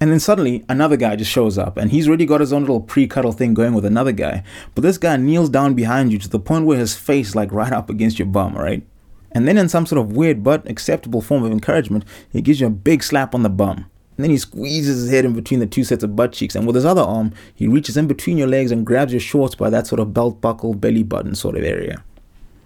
And 0.00 0.10
then 0.10 0.20
suddenly 0.20 0.64
another 0.68 0.96
guy 0.96 1.16
just 1.16 1.30
shows 1.30 1.56
up 1.56 1.76
and 1.76 1.90
he's 1.90 2.06
already 2.06 2.26
got 2.26 2.40
his 2.40 2.52
own 2.52 2.62
little 2.62 2.80
pre 2.80 3.06
cuddle 3.06 3.32
thing 3.32 3.54
going 3.54 3.74
with 3.74 3.84
another 3.84 4.12
guy. 4.12 4.42
But 4.74 4.82
this 4.82 4.98
guy 4.98 5.16
kneels 5.16 5.48
down 5.48 5.74
behind 5.74 6.12
you 6.12 6.18
to 6.18 6.28
the 6.28 6.38
point 6.38 6.66
where 6.66 6.78
his 6.78 6.94
face 6.94 7.34
like 7.34 7.52
right 7.52 7.72
up 7.72 7.88
against 7.88 8.18
your 8.18 8.26
bum, 8.26 8.54
right? 8.54 8.86
And 9.32 9.46
then 9.46 9.58
in 9.58 9.68
some 9.68 9.86
sort 9.86 10.00
of 10.00 10.16
weird 10.16 10.42
but 10.42 10.68
acceptable 10.68 11.20
form 11.20 11.44
of 11.44 11.52
encouragement, 11.52 12.04
he 12.30 12.40
gives 12.40 12.60
you 12.60 12.66
a 12.66 12.70
big 12.70 13.02
slap 13.02 13.34
on 13.34 13.42
the 13.42 13.50
bum. 13.50 13.86
And 14.16 14.24
then 14.24 14.30
he 14.30 14.38
squeezes 14.38 15.02
his 15.02 15.10
head 15.10 15.24
in 15.24 15.34
between 15.34 15.60
the 15.60 15.66
two 15.66 15.84
sets 15.84 16.02
of 16.02 16.16
butt 16.16 16.32
cheeks, 16.32 16.54
and 16.54 16.66
with 16.66 16.74
his 16.74 16.86
other 16.86 17.02
arm, 17.02 17.32
he 17.54 17.68
reaches 17.68 17.96
in 17.96 18.06
between 18.06 18.38
your 18.38 18.48
legs 18.48 18.70
and 18.70 18.86
grabs 18.86 19.12
your 19.12 19.20
shorts 19.20 19.54
by 19.54 19.68
that 19.70 19.86
sort 19.86 20.00
of 20.00 20.14
belt 20.14 20.40
buckle, 20.40 20.74
belly 20.74 21.02
button 21.02 21.34
sort 21.34 21.56
of 21.56 21.64
area. 21.64 22.02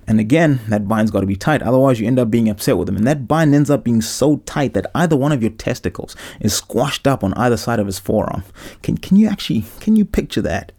And 0.06 0.18
again, 0.18 0.60
that 0.68 0.88
bind's 0.88 1.10
got 1.10 1.20
to 1.20 1.26
be 1.26 1.36
tight, 1.36 1.62
otherwise, 1.62 2.00
you 2.00 2.06
end 2.06 2.18
up 2.18 2.30
being 2.30 2.48
upset 2.48 2.76
with 2.76 2.88
him. 2.88 2.96
And 2.96 3.06
that 3.06 3.28
bind 3.28 3.54
ends 3.54 3.70
up 3.70 3.84
being 3.84 4.00
so 4.00 4.38
tight 4.38 4.74
that 4.74 4.90
either 4.94 5.16
one 5.16 5.30
of 5.32 5.42
your 5.42 5.52
testicles 5.52 6.16
is 6.40 6.52
squashed 6.54 7.06
up 7.06 7.22
on 7.22 7.34
either 7.34 7.56
side 7.56 7.78
of 7.78 7.86
his 7.86 7.98
forearm. 7.98 8.42
Can, 8.82 8.96
can 8.96 9.16
you 9.16 9.28
actually, 9.28 9.64
can 9.78 9.94
you 9.96 10.04
picture 10.04 10.42
that? 10.42 10.72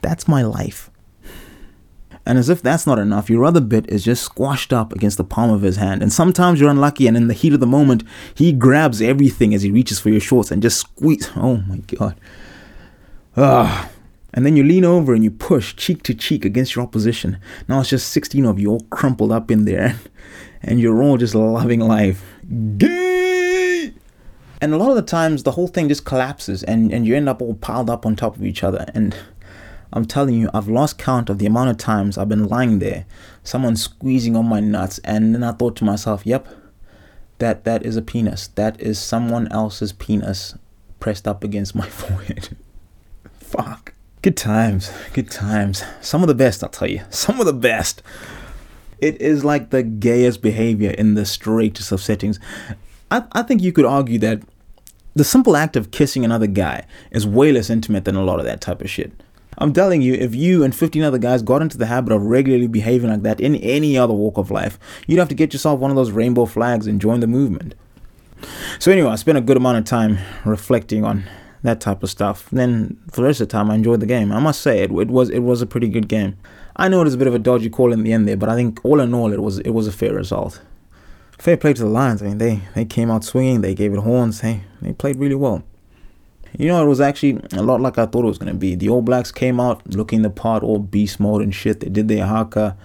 That's 0.00 0.28
my 0.28 0.42
life. 0.42 0.90
And 2.28 2.36
as 2.36 2.50
if 2.50 2.60
that's 2.60 2.86
not 2.86 2.98
enough, 2.98 3.30
your 3.30 3.46
other 3.46 3.62
bit 3.62 3.88
is 3.88 4.04
just 4.04 4.22
squashed 4.22 4.70
up 4.70 4.92
against 4.92 5.16
the 5.16 5.24
palm 5.24 5.48
of 5.48 5.62
his 5.62 5.76
hand. 5.76 6.02
And 6.02 6.12
sometimes 6.12 6.60
you're 6.60 6.68
unlucky, 6.68 7.06
and 7.06 7.16
in 7.16 7.26
the 7.26 7.32
heat 7.32 7.54
of 7.54 7.60
the 7.60 7.66
moment, 7.66 8.04
he 8.34 8.52
grabs 8.52 9.00
everything 9.00 9.54
as 9.54 9.62
he 9.62 9.70
reaches 9.70 9.98
for 9.98 10.10
your 10.10 10.20
shorts 10.20 10.50
and 10.50 10.60
just 10.60 10.76
squeeze. 10.76 11.30
Oh 11.34 11.56
my 11.66 11.78
god. 11.78 12.20
Ah. 13.34 13.88
And 14.34 14.44
then 14.44 14.56
you 14.56 14.62
lean 14.62 14.84
over 14.84 15.14
and 15.14 15.24
you 15.24 15.30
push 15.30 15.74
cheek 15.74 16.02
to 16.02 16.12
cheek 16.12 16.44
against 16.44 16.76
your 16.76 16.84
opposition. 16.84 17.38
Now 17.66 17.80
it's 17.80 17.88
just 17.88 18.10
16 18.12 18.44
of 18.44 18.58
you 18.58 18.72
all 18.72 18.86
crumpled 18.90 19.32
up 19.32 19.50
in 19.50 19.64
there. 19.64 19.98
And 20.60 20.80
you're 20.80 21.02
all 21.02 21.16
just 21.16 21.34
loving 21.34 21.80
life. 21.80 22.22
Gay! 22.76 23.94
And 24.60 24.74
a 24.74 24.76
lot 24.76 24.90
of 24.90 24.96
the 24.96 25.02
times, 25.02 25.44
the 25.44 25.52
whole 25.52 25.68
thing 25.68 25.88
just 25.88 26.04
collapses 26.04 26.62
and, 26.62 26.92
and 26.92 27.06
you 27.06 27.16
end 27.16 27.28
up 27.28 27.40
all 27.40 27.54
piled 27.54 27.88
up 27.88 28.04
on 28.04 28.16
top 28.16 28.36
of 28.36 28.44
each 28.44 28.62
other. 28.62 28.84
And 28.92 29.16
I'm 29.92 30.04
telling 30.04 30.34
you, 30.34 30.50
I've 30.52 30.68
lost 30.68 30.98
count 30.98 31.30
of 31.30 31.38
the 31.38 31.46
amount 31.46 31.70
of 31.70 31.78
times 31.78 32.18
I've 32.18 32.28
been 32.28 32.48
lying 32.48 32.78
there, 32.78 33.06
someone 33.42 33.76
squeezing 33.76 34.36
on 34.36 34.46
my 34.46 34.60
nuts, 34.60 34.98
and 35.04 35.34
then 35.34 35.42
I 35.42 35.52
thought 35.52 35.76
to 35.76 35.84
myself, 35.84 36.26
yep, 36.26 36.48
that 37.38 37.64
that 37.64 37.84
is 37.86 37.96
a 37.96 38.02
penis. 38.02 38.48
That 38.48 38.80
is 38.80 38.98
someone 38.98 39.50
else's 39.52 39.92
penis 39.92 40.54
pressed 41.00 41.26
up 41.26 41.42
against 41.42 41.74
my 41.74 41.86
forehead. 41.88 42.56
Fuck. 43.40 43.94
Good 44.20 44.36
times, 44.36 44.90
good 45.12 45.30
times. 45.30 45.84
Some 46.00 46.22
of 46.22 46.28
the 46.28 46.34
best, 46.34 46.62
I'll 46.62 46.70
tell 46.70 46.90
you. 46.90 47.02
Some 47.08 47.38
of 47.38 47.46
the 47.46 47.52
best. 47.52 48.02
It 48.98 49.20
is 49.22 49.44
like 49.44 49.70
the 49.70 49.84
gayest 49.84 50.42
behavior 50.42 50.90
in 50.90 51.14
the 51.14 51.24
straightest 51.24 51.92
of 51.92 52.00
settings. 52.00 52.40
I, 53.12 53.22
I 53.30 53.42
think 53.42 53.62
you 53.62 53.72
could 53.72 53.84
argue 53.84 54.18
that 54.18 54.42
the 55.14 55.24
simple 55.24 55.56
act 55.56 55.76
of 55.76 55.92
kissing 55.92 56.24
another 56.24 56.48
guy 56.48 56.84
is 57.12 57.26
way 57.26 57.52
less 57.52 57.70
intimate 57.70 58.04
than 58.04 58.16
a 58.16 58.24
lot 58.24 58.40
of 58.40 58.44
that 58.46 58.60
type 58.60 58.80
of 58.80 58.90
shit. 58.90 59.12
I'm 59.58 59.72
telling 59.72 60.02
you, 60.02 60.14
if 60.14 60.34
you 60.34 60.62
and 60.62 60.74
15 60.74 61.02
other 61.02 61.18
guys 61.18 61.42
got 61.42 61.62
into 61.62 61.76
the 61.76 61.86
habit 61.86 62.12
of 62.12 62.22
regularly 62.22 62.68
behaving 62.68 63.10
like 63.10 63.22
that 63.22 63.40
in 63.40 63.56
any 63.56 63.98
other 63.98 64.14
walk 64.14 64.38
of 64.38 64.52
life, 64.52 64.78
you'd 65.06 65.18
have 65.18 65.28
to 65.28 65.34
get 65.34 65.52
yourself 65.52 65.80
one 65.80 65.90
of 65.90 65.96
those 65.96 66.12
rainbow 66.12 66.46
flags 66.46 66.86
and 66.86 67.00
join 67.00 67.20
the 67.20 67.26
movement. 67.26 67.74
So, 68.78 68.92
anyway, 68.92 69.10
I 69.10 69.16
spent 69.16 69.36
a 69.36 69.40
good 69.40 69.56
amount 69.56 69.78
of 69.78 69.84
time 69.84 70.18
reflecting 70.44 71.04
on 71.04 71.24
that 71.62 71.80
type 71.80 72.02
of 72.02 72.10
stuff, 72.10 72.48
then 72.50 72.96
for 73.10 73.22
the 73.22 73.26
rest 73.26 73.40
of 73.40 73.48
the 73.48 73.52
time 73.52 73.70
I 73.70 73.74
enjoyed 73.74 74.00
the 74.00 74.06
game. 74.06 74.30
I 74.30 74.38
must 74.38 74.60
say 74.60 74.78
it, 74.80 74.92
it 74.92 75.08
was 75.08 75.28
it 75.30 75.40
was 75.40 75.60
a 75.60 75.66
pretty 75.66 75.88
good 75.88 76.08
game. 76.08 76.36
I 76.76 76.88
know 76.88 77.00
it 77.00 77.04
was 77.04 77.14
a 77.14 77.18
bit 77.18 77.26
of 77.26 77.34
a 77.34 77.38
dodgy 77.38 77.68
call 77.68 77.92
in 77.92 78.04
the 78.04 78.12
end 78.12 78.28
there, 78.28 78.36
but 78.36 78.48
I 78.48 78.54
think 78.54 78.80
all 78.84 79.00
in 79.00 79.12
all 79.12 79.32
it 79.32 79.42
was 79.42 79.58
it 79.58 79.70
was 79.70 79.86
a 79.86 79.92
fair 79.92 80.14
result. 80.14 80.62
Fair 81.36 81.56
play 81.56 81.72
to 81.72 81.82
the 81.82 81.88
Lions. 81.88 82.22
I 82.22 82.26
mean 82.26 82.38
they 82.38 82.60
they 82.74 82.84
came 82.84 83.10
out 83.10 83.24
swinging, 83.24 83.60
they 83.60 83.74
gave 83.74 83.92
it 83.92 83.98
horns. 83.98 84.40
Hey, 84.40 84.62
they 84.80 84.92
played 84.92 85.16
really 85.18 85.34
well. 85.34 85.64
You 86.56 86.68
know, 86.68 86.82
it 86.82 86.88
was 86.88 87.00
actually 87.00 87.40
a 87.52 87.62
lot 87.62 87.80
like 87.80 87.98
I 87.98 88.06
thought 88.06 88.24
it 88.24 88.28
was 88.28 88.38
gonna 88.38 88.54
be. 88.54 88.74
The 88.74 88.88
All 88.88 89.02
Blacks 89.02 89.30
came 89.30 89.60
out 89.60 89.86
looking 89.94 90.22
the 90.22 90.30
part, 90.30 90.62
all 90.62 90.78
beast 90.78 91.20
mode 91.20 91.42
and 91.42 91.54
shit. 91.54 91.80
They 91.80 91.88
did 91.88 92.08
their 92.08 92.26
haka, 92.26 92.76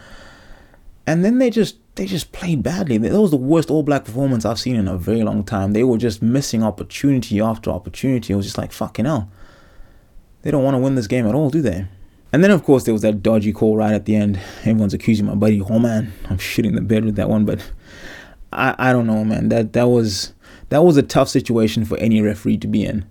and 1.08 1.24
then 1.24 1.38
they 1.38 1.50
just 1.50 1.78
they 1.96 2.06
just 2.06 2.32
played 2.32 2.64
badly. 2.64 2.98
That 2.98 3.20
was 3.20 3.32
the 3.32 3.38
worst 3.38 3.70
All 3.70 3.84
Black 3.84 4.06
performance 4.06 4.46
I've 4.46 4.60
seen 4.60 4.76
in 4.76 4.88
a 4.88 4.98
very 4.98 5.24
long 5.24 5.44
time. 5.44 5.74
They 5.74 5.84
were 5.84 5.98
just 5.98 6.22
missing 6.22 6.64
opportunity 6.64 7.40
after 7.40 7.70
opportunity. 7.70 8.34
It 8.34 8.36
was 8.36 8.46
just 8.46 8.58
like 8.58 8.72
fucking 8.72 9.06
hell. 9.06 9.30
They 10.42 10.52
don't 10.52 10.64
want 10.64 10.76
to 10.76 10.80
win 10.80 10.96
this 10.96 11.08
game 11.08 11.26
at 11.26 11.36
all, 11.36 11.50
do 11.50 11.62
they? 11.62 11.88
And 12.34 12.44
then 12.44 12.52
of 12.52 12.64
course 12.64 12.84
there 12.84 12.94
was 12.94 13.04
that 13.04 13.22
dodgy 13.22 13.54
call 13.54 13.78
right 13.78 13.94
at 13.94 14.06
the 14.06 14.16
end. 14.16 14.40
Everyone's 14.62 14.94
accusing 14.94 15.28
my 15.28 15.36
buddy. 15.36 15.62
Oh 15.62 15.80
man, 15.80 16.12
I'm 16.30 16.38
shitting 16.38 16.74
the 16.76 16.82
bed 16.82 17.06
with 17.06 17.16
that 17.16 17.30
one, 17.30 17.46
but 17.46 17.72
I 18.52 18.76
I 18.78 18.92
don't 18.92 19.08
know, 19.08 19.24
man. 19.24 19.50
That 19.50 19.74
that 19.74 19.88
was 19.88 20.34
that 20.70 20.84
was 20.84 20.98
a 20.98 21.04
tough 21.04 21.30
situation 21.30 21.86
for 21.86 21.98
any 21.98 22.22
referee 22.22 22.58
to 22.58 22.68
be 22.68 22.84
in. 22.84 23.06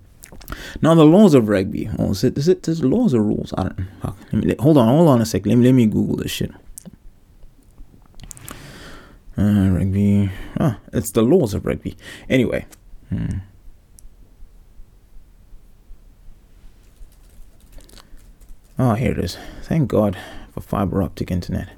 Now 0.81 0.95
the 0.95 1.05
laws 1.05 1.33
of 1.33 1.47
rugby. 1.47 1.89
Oh, 1.97 2.11
is 2.11 2.23
it 2.23 2.37
is 2.37 2.47
it 2.47 2.67
is 2.67 2.81
it 2.81 2.85
laws 2.85 3.13
or 3.13 3.21
rules? 3.21 3.53
I 3.57 3.63
don't. 3.63 4.33
Me, 4.33 4.55
hold 4.59 4.77
on, 4.77 4.87
hold 4.87 5.07
on 5.07 5.21
a 5.21 5.25
second. 5.25 5.49
Let 5.49 5.57
me 5.57 5.65
let 5.65 5.73
me 5.73 5.85
Google 5.85 6.17
this 6.17 6.31
shit. 6.31 6.51
Uh, 9.37 9.69
rugby. 9.69 10.31
Ah, 10.59 10.79
it's 10.91 11.11
the 11.11 11.23
laws 11.23 11.53
of 11.53 11.65
rugby. 11.65 11.95
Anyway. 12.29 12.65
Hmm. 13.09 13.39
Oh, 18.77 18.95
here 18.95 19.11
it 19.11 19.19
is. 19.19 19.37
Thank 19.63 19.87
God 19.87 20.17
for 20.51 20.61
fiber 20.61 21.01
optic 21.01 21.31
internet. 21.31 21.69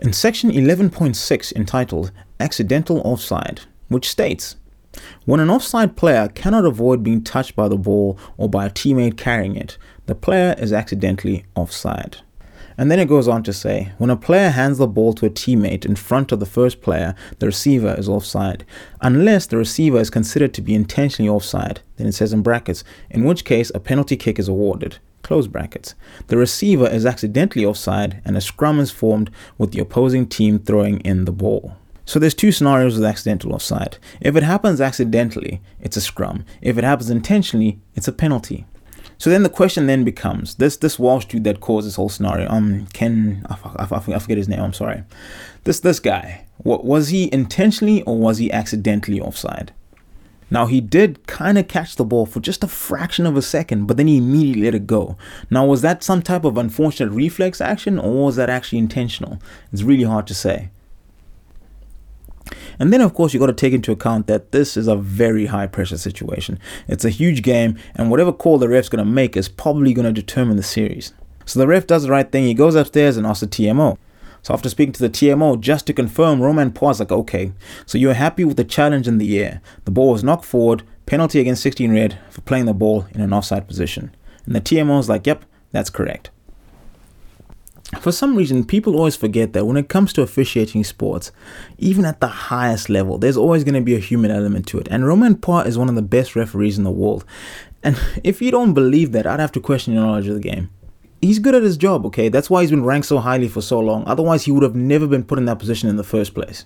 In 0.00 0.12
section 0.12 0.50
11.6 0.50 1.56
entitled 1.56 2.10
Accidental 2.38 3.00
Offside, 3.00 3.62
which 3.88 4.08
states 4.08 4.56
When 5.24 5.40
an 5.40 5.50
offside 5.50 5.96
player 5.96 6.28
cannot 6.28 6.64
avoid 6.64 7.02
being 7.02 7.22
touched 7.22 7.56
by 7.56 7.68
the 7.68 7.76
ball 7.76 8.18
or 8.36 8.48
by 8.48 8.66
a 8.66 8.70
teammate 8.70 9.16
carrying 9.16 9.56
it, 9.56 9.78
the 10.06 10.14
player 10.14 10.54
is 10.58 10.72
accidentally 10.72 11.44
offside. 11.54 12.18
And 12.78 12.90
then 12.90 12.98
it 12.98 13.08
goes 13.08 13.26
on 13.26 13.42
to 13.44 13.52
say 13.52 13.92
when 13.98 14.10
a 14.10 14.16
player 14.16 14.50
hands 14.50 14.78
the 14.78 14.86
ball 14.86 15.14
to 15.14 15.26
a 15.26 15.30
teammate 15.30 15.86
in 15.86 15.96
front 15.96 16.30
of 16.30 16.40
the 16.40 16.46
first 16.46 16.82
player, 16.82 17.14
the 17.38 17.46
receiver 17.46 17.94
is 17.96 18.08
offside. 18.08 18.64
Unless 19.00 19.46
the 19.46 19.56
receiver 19.56 19.98
is 19.98 20.10
considered 20.10 20.52
to 20.54 20.62
be 20.62 20.74
intentionally 20.74 21.28
offside, 21.28 21.80
then 21.96 22.06
it 22.06 22.12
says 22.12 22.32
in 22.32 22.42
brackets, 22.42 22.84
in 23.10 23.24
which 23.24 23.44
case 23.44 23.72
a 23.74 23.80
penalty 23.80 24.16
kick 24.16 24.38
is 24.38 24.48
awarded. 24.48 24.98
Close 25.22 25.48
brackets. 25.48 25.94
The 26.28 26.36
receiver 26.36 26.86
is 26.86 27.06
accidentally 27.06 27.64
offside 27.64 28.20
and 28.24 28.36
a 28.36 28.40
scrum 28.40 28.78
is 28.78 28.90
formed 28.90 29.30
with 29.58 29.72
the 29.72 29.80
opposing 29.80 30.28
team 30.28 30.58
throwing 30.58 31.00
in 31.00 31.24
the 31.24 31.32
ball. 31.32 31.76
So 32.06 32.20
there's 32.20 32.34
two 32.34 32.52
scenarios 32.52 32.94
with 32.94 33.04
accidental 33.04 33.52
offside. 33.52 33.98
If 34.20 34.36
it 34.36 34.44
happens 34.44 34.80
accidentally, 34.80 35.60
it's 35.80 35.96
a 35.96 36.00
scrum. 36.00 36.44
If 36.62 36.78
it 36.78 36.84
happens 36.84 37.10
intentionally, 37.10 37.80
it's 37.96 38.06
a 38.08 38.12
penalty. 38.12 38.64
So 39.18 39.28
then 39.28 39.42
the 39.42 39.48
question 39.48 39.86
then 39.86 40.04
becomes 40.04 40.54
this 40.54 40.76
this 40.76 40.98
Walsh 40.98 41.24
dude 41.24 41.44
that 41.44 41.60
caused 41.60 41.86
this 41.86 41.96
whole 41.96 42.08
scenario. 42.08 42.48
Um, 42.48 42.86
Ken, 42.92 43.44
I, 43.48 43.56
I, 43.76 43.88
I 43.90 44.18
forget 44.18 44.36
his 44.36 44.48
name. 44.48 44.60
I'm 44.60 44.72
sorry. 44.72 45.02
This 45.64 45.80
this 45.80 46.00
guy. 46.00 46.46
What 46.58 46.84
was 46.84 47.08
he 47.08 47.32
intentionally 47.32 48.02
or 48.02 48.16
was 48.16 48.38
he 48.38 48.52
accidentally 48.52 49.20
offside? 49.20 49.72
Now 50.48 50.66
he 50.66 50.80
did 50.80 51.26
kind 51.26 51.58
of 51.58 51.66
catch 51.66 51.96
the 51.96 52.04
ball 52.04 52.24
for 52.24 52.38
just 52.38 52.62
a 52.62 52.68
fraction 52.68 53.26
of 53.26 53.36
a 53.36 53.42
second, 53.42 53.86
but 53.86 53.96
then 53.96 54.06
he 54.06 54.18
immediately 54.18 54.62
let 54.62 54.76
it 54.76 54.86
go. 54.86 55.16
Now 55.50 55.66
was 55.66 55.82
that 55.82 56.04
some 56.04 56.22
type 56.22 56.44
of 56.44 56.56
unfortunate 56.56 57.10
reflex 57.10 57.60
action 57.60 57.98
or 57.98 58.26
was 58.26 58.36
that 58.36 58.48
actually 58.48 58.78
intentional? 58.78 59.40
It's 59.72 59.82
really 59.82 60.04
hard 60.04 60.28
to 60.28 60.34
say. 60.34 60.70
And 62.78 62.92
then, 62.92 63.00
of 63.00 63.14
course, 63.14 63.32
you've 63.32 63.40
got 63.40 63.46
to 63.46 63.52
take 63.52 63.72
into 63.72 63.92
account 63.92 64.26
that 64.26 64.52
this 64.52 64.76
is 64.76 64.88
a 64.88 64.96
very 64.96 65.46
high 65.46 65.66
pressure 65.66 65.98
situation. 65.98 66.58
It's 66.88 67.04
a 67.04 67.10
huge 67.10 67.42
game, 67.42 67.78
and 67.94 68.10
whatever 68.10 68.32
call 68.32 68.58
the 68.58 68.68
ref's 68.68 68.88
going 68.88 69.04
to 69.04 69.10
make 69.10 69.36
is 69.36 69.48
probably 69.48 69.94
going 69.94 70.06
to 70.06 70.20
determine 70.20 70.56
the 70.56 70.62
series. 70.62 71.12
So 71.44 71.58
the 71.58 71.66
ref 71.66 71.86
does 71.86 72.02
the 72.02 72.10
right 72.10 72.30
thing. 72.30 72.44
He 72.44 72.54
goes 72.54 72.74
upstairs 72.74 73.16
and 73.16 73.26
asks 73.26 73.40
the 73.40 73.46
TMO. 73.46 73.96
So 74.42 74.54
after 74.54 74.68
speaking 74.68 74.92
to 74.92 75.02
the 75.02 75.10
TMO, 75.10 75.58
just 75.60 75.86
to 75.86 75.92
confirm, 75.92 76.40
Romain 76.40 76.70
Poite's 76.70 77.00
like, 77.00 77.10
okay, 77.10 77.52
so 77.84 77.98
you're 77.98 78.14
happy 78.14 78.44
with 78.44 78.56
the 78.56 78.64
challenge 78.64 79.08
in 79.08 79.18
the 79.18 79.40
air. 79.40 79.60
The 79.84 79.90
ball 79.90 80.12
was 80.12 80.22
knocked 80.22 80.44
forward, 80.44 80.84
penalty 81.04 81.40
against 81.40 81.62
16 81.62 81.92
red 81.92 82.18
for 82.30 82.42
playing 82.42 82.66
the 82.66 82.74
ball 82.74 83.06
in 83.12 83.20
an 83.20 83.32
offside 83.32 83.66
position. 83.66 84.14
And 84.44 84.54
the 84.54 84.60
TMO's 84.60 85.08
like, 85.08 85.26
yep, 85.26 85.44
that's 85.72 85.90
correct. 85.90 86.30
For 88.00 88.10
some 88.10 88.34
reason, 88.34 88.64
people 88.64 88.96
always 88.96 89.14
forget 89.14 89.52
that 89.52 89.64
when 89.64 89.76
it 89.76 89.88
comes 89.88 90.12
to 90.14 90.22
officiating 90.22 90.82
sports, 90.82 91.30
even 91.78 92.04
at 92.04 92.20
the 92.20 92.26
highest 92.26 92.90
level, 92.90 93.16
there's 93.16 93.36
always 93.36 93.62
going 93.62 93.74
to 93.74 93.80
be 93.80 93.94
a 93.94 94.00
human 94.00 94.32
element 94.32 94.66
to 94.68 94.78
it. 94.78 94.88
And 94.90 95.06
Romain 95.06 95.36
Poite 95.36 95.66
is 95.66 95.78
one 95.78 95.88
of 95.88 95.94
the 95.94 96.02
best 96.02 96.34
referees 96.34 96.78
in 96.78 96.84
the 96.84 96.90
world. 96.90 97.24
And 97.84 97.96
if 98.24 98.42
you 98.42 98.50
don't 98.50 98.74
believe 98.74 99.12
that, 99.12 99.26
I'd 99.26 99.40
have 99.40 99.52
to 99.52 99.60
question 99.60 99.94
your 99.94 100.02
knowledge 100.02 100.26
of 100.26 100.34
the 100.34 100.40
game. 100.40 100.70
He's 101.22 101.38
good 101.38 101.54
at 101.54 101.62
his 101.62 101.76
job, 101.76 102.04
okay? 102.06 102.28
That's 102.28 102.50
why 102.50 102.62
he's 102.62 102.70
been 102.70 102.84
ranked 102.84 103.06
so 103.06 103.18
highly 103.18 103.48
for 103.48 103.62
so 103.62 103.78
long. 103.78 104.04
Otherwise, 104.06 104.44
he 104.44 104.52
would 104.52 104.62
have 104.62 104.76
never 104.76 105.06
been 105.06 105.24
put 105.24 105.38
in 105.38 105.44
that 105.46 105.58
position 105.58 105.88
in 105.88 105.96
the 105.96 106.04
first 106.04 106.34
place. 106.34 106.64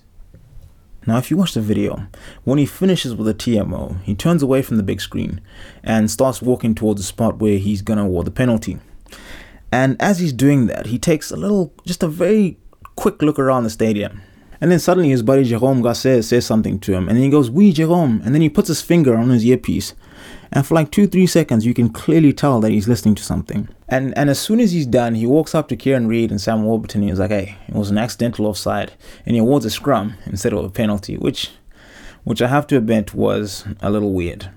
Now, 1.07 1.17
if 1.17 1.31
you 1.31 1.37
watch 1.37 1.53
the 1.53 1.61
video, 1.61 2.07
when 2.43 2.59
he 2.59 2.65
finishes 2.65 3.15
with 3.15 3.27
a 3.27 3.33
TMO, 3.33 4.01
he 4.01 4.13
turns 4.13 4.43
away 4.43 4.61
from 4.61 4.77
the 4.77 4.83
big 4.83 5.01
screen 5.01 5.41
and 5.83 6.11
starts 6.11 6.41
walking 6.41 6.75
towards 6.75 6.99
the 6.99 7.05
spot 7.05 7.39
where 7.39 7.57
he's 7.57 7.81
going 7.81 7.97
to 7.97 8.03
award 8.03 8.27
the 8.27 8.31
penalty. 8.31 8.79
And 9.71 10.01
as 10.01 10.19
he's 10.19 10.33
doing 10.33 10.67
that, 10.67 10.87
he 10.87 10.99
takes 10.99 11.31
a 11.31 11.37
little, 11.37 11.73
just 11.85 12.03
a 12.03 12.07
very 12.07 12.57
quick 12.95 13.21
look 13.21 13.39
around 13.39 13.63
the 13.63 13.69
stadium. 13.69 14.21
And 14.61 14.71
then 14.71 14.79
suddenly 14.79 15.09
his 15.09 15.23
buddy 15.23 15.43
Jerome 15.43 15.81
Garces 15.81 16.27
says 16.27 16.45
something 16.45 16.79
to 16.81 16.93
him. 16.93 17.09
And 17.09 17.17
he 17.17 17.29
goes, 17.29 17.49
Oui, 17.49 17.71
Jerome. 17.71 18.21
And 18.23 18.35
then 18.35 18.43
he 18.43 18.49
puts 18.49 18.67
his 18.67 18.81
finger 18.81 19.17
on 19.17 19.29
his 19.29 19.43
earpiece. 19.43 19.95
And 20.51 20.67
for 20.67 20.75
like 20.75 20.91
two, 20.91 21.07
three 21.07 21.25
seconds, 21.25 21.65
you 21.65 21.73
can 21.73 21.89
clearly 21.89 22.31
tell 22.31 22.59
that 22.59 22.71
he's 22.71 22.87
listening 22.87 23.15
to 23.15 23.23
something. 23.23 23.69
And 23.87 24.15
and 24.15 24.29
as 24.29 24.39
soon 24.39 24.59
as 24.59 24.71
he's 24.71 24.85
done, 24.85 25.15
he 25.15 25.25
walks 25.25 25.55
up 25.55 25.67
to 25.69 25.75
Kieran 25.75 26.07
Read 26.07 26.29
and 26.29 26.39
Sam 26.39 26.63
Warburton. 26.63 27.01
And 27.01 27.09
he's 27.09 27.19
like, 27.19 27.31
Hey, 27.31 27.57
it 27.67 27.73
was 27.73 27.89
an 27.89 27.97
accidental 27.97 28.45
offside. 28.45 28.93
And 29.25 29.35
he 29.35 29.39
awards 29.39 29.65
a 29.65 29.71
scrum 29.71 30.13
instead 30.27 30.53
of 30.53 30.63
a 30.63 30.69
penalty, 30.69 31.17
which, 31.17 31.49
which 32.23 32.41
I 32.41 32.47
have 32.47 32.67
to 32.67 32.77
admit 32.77 33.15
was 33.15 33.65
a 33.81 33.89
little 33.89 34.13
weird. 34.13 34.51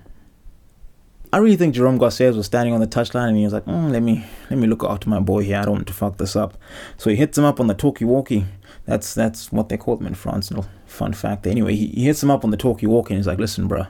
I 1.35 1.39
really 1.39 1.57
think 1.57 1.75
Jerome 1.75 1.97
Garces 1.97 2.37
was 2.37 2.45
standing 2.45 2.73
on 2.73 2.79
the 2.79 2.87
touchline 2.87 3.27
and 3.27 3.37
he 3.37 3.43
was 3.43 3.51
like, 3.51 3.65
mm, 3.65 3.91
"Let 3.91 4.01
me 4.01 4.25
let 4.49 4.57
me 4.57 4.67
look 4.67 4.85
after 4.85 5.09
my 5.09 5.19
boy 5.19 5.43
here. 5.43 5.57
I 5.57 5.63
don't 5.63 5.73
want 5.73 5.87
to 5.87 5.93
fuck 5.93 6.15
this 6.15 6.33
up." 6.33 6.57
So 6.95 7.09
he 7.09 7.17
hits 7.17 7.37
him 7.37 7.43
up 7.43 7.59
on 7.59 7.67
the 7.67 7.73
talkie-walkie. 7.73 8.45
That's 8.85 9.13
that's 9.13 9.51
what 9.51 9.67
they 9.67 9.75
call 9.75 9.97
them 9.97 10.07
in 10.07 10.15
France. 10.15 10.49
No 10.49 10.63
fun 10.85 11.11
fact. 11.11 11.45
Anyway, 11.45 11.75
he, 11.75 11.87
he 11.87 12.05
hits 12.05 12.23
him 12.23 12.31
up 12.31 12.45
on 12.45 12.51
the 12.51 12.57
talkie-walkie 12.57 13.13
and 13.13 13.19
he's 13.19 13.27
like, 13.27 13.37
"Listen, 13.37 13.67
bro, 13.67 13.87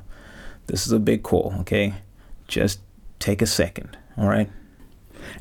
this 0.65 0.87
is 0.87 0.91
a 0.91 0.97
big 0.97 1.21
call. 1.21 1.53
Okay, 1.59 1.93
just 2.47 2.79
take 3.19 3.43
a 3.43 3.45
second, 3.45 3.95
all 4.17 4.27
right." 4.27 4.49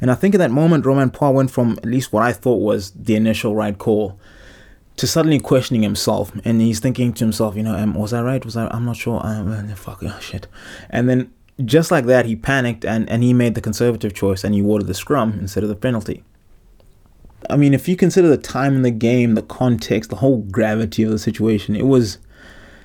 And 0.03 0.11
I 0.11 0.14
think 0.14 0.35
at 0.35 0.38
that 0.38 0.51
moment, 0.51 0.85
Romain 0.85 1.09
Poite 1.09 1.33
went 1.33 1.51
from 1.51 1.79
at 1.79 1.87
least 1.87 2.12
what 2.12 2.23
I 2.23 2.35
thought 2.35 2.61
was 2.61 2.90
the 2.90 3.17
initial 3.17 3.55
right 3.55 3.79
call 3.79 4.21
to 4.99 5.07
suddenly 5.07 5.40
questioning 5.40 5.83
himself, 5.83 6.33
and 6.45 6.61
he's 6.61 6.81
thinking 6.81 7.14
to 7.14 7.25
himself, 7.25 7.57
you 7.57 7.62
know, 7.62 7.75
um, 7.75 7.95
was 7.95 8.12
I 8.12 8.21
right? 8.21 8.45
Was 8.45 8.59
I? 8.59 8.67
I'm 8.67 8.85
not 8.85 8.97
sure. 8.97 9.23
Um, 9.25 9.67
fuck, 9.75 10.03
oh, 10.03 10.19
shit. 10.21 10.49
And 10.90 11.09
then 11.09 11.33
just 11.64 11.90
like 11.90 12.07
that, 12.07 12.27
he 12.27 12.37
panicked 12.37 12.85
and, 12.85 13.09
and 13.09 13.23
he 13.23 13.33
made 13.33 13.55
the 13.55 13.61
conservative 13.61 14.14
choice 14.14 14.45
and 14.45 14.55
he 14.55 14.61
awarded 14.61 14.88
the 14.88 14.95
scrum 14.95 15.38
instead 15.40 15.62
of 15.62 15.69
the 15.69 15.77
penalty. 15.77 16.25
I 17.49 17.57
mean, 17.57 17.75
if 17.75 17.88
you 17.88 17.97
consider 17.97 18.29
the 18.29 18.38
time 18.38 18.75
in 18.77 18.83
the 18.83 18.90
game, 18.90 19.35
the 19.35 19.43
context, 19.43 20.11
the 20.11 20.17
whole 20.17 20.38
gravity 20.38 21.03
of 21.03 21.11
the 21.11 21.19
situation, 21.19 21.77
it 21.77 21.87
was 21.87 22.19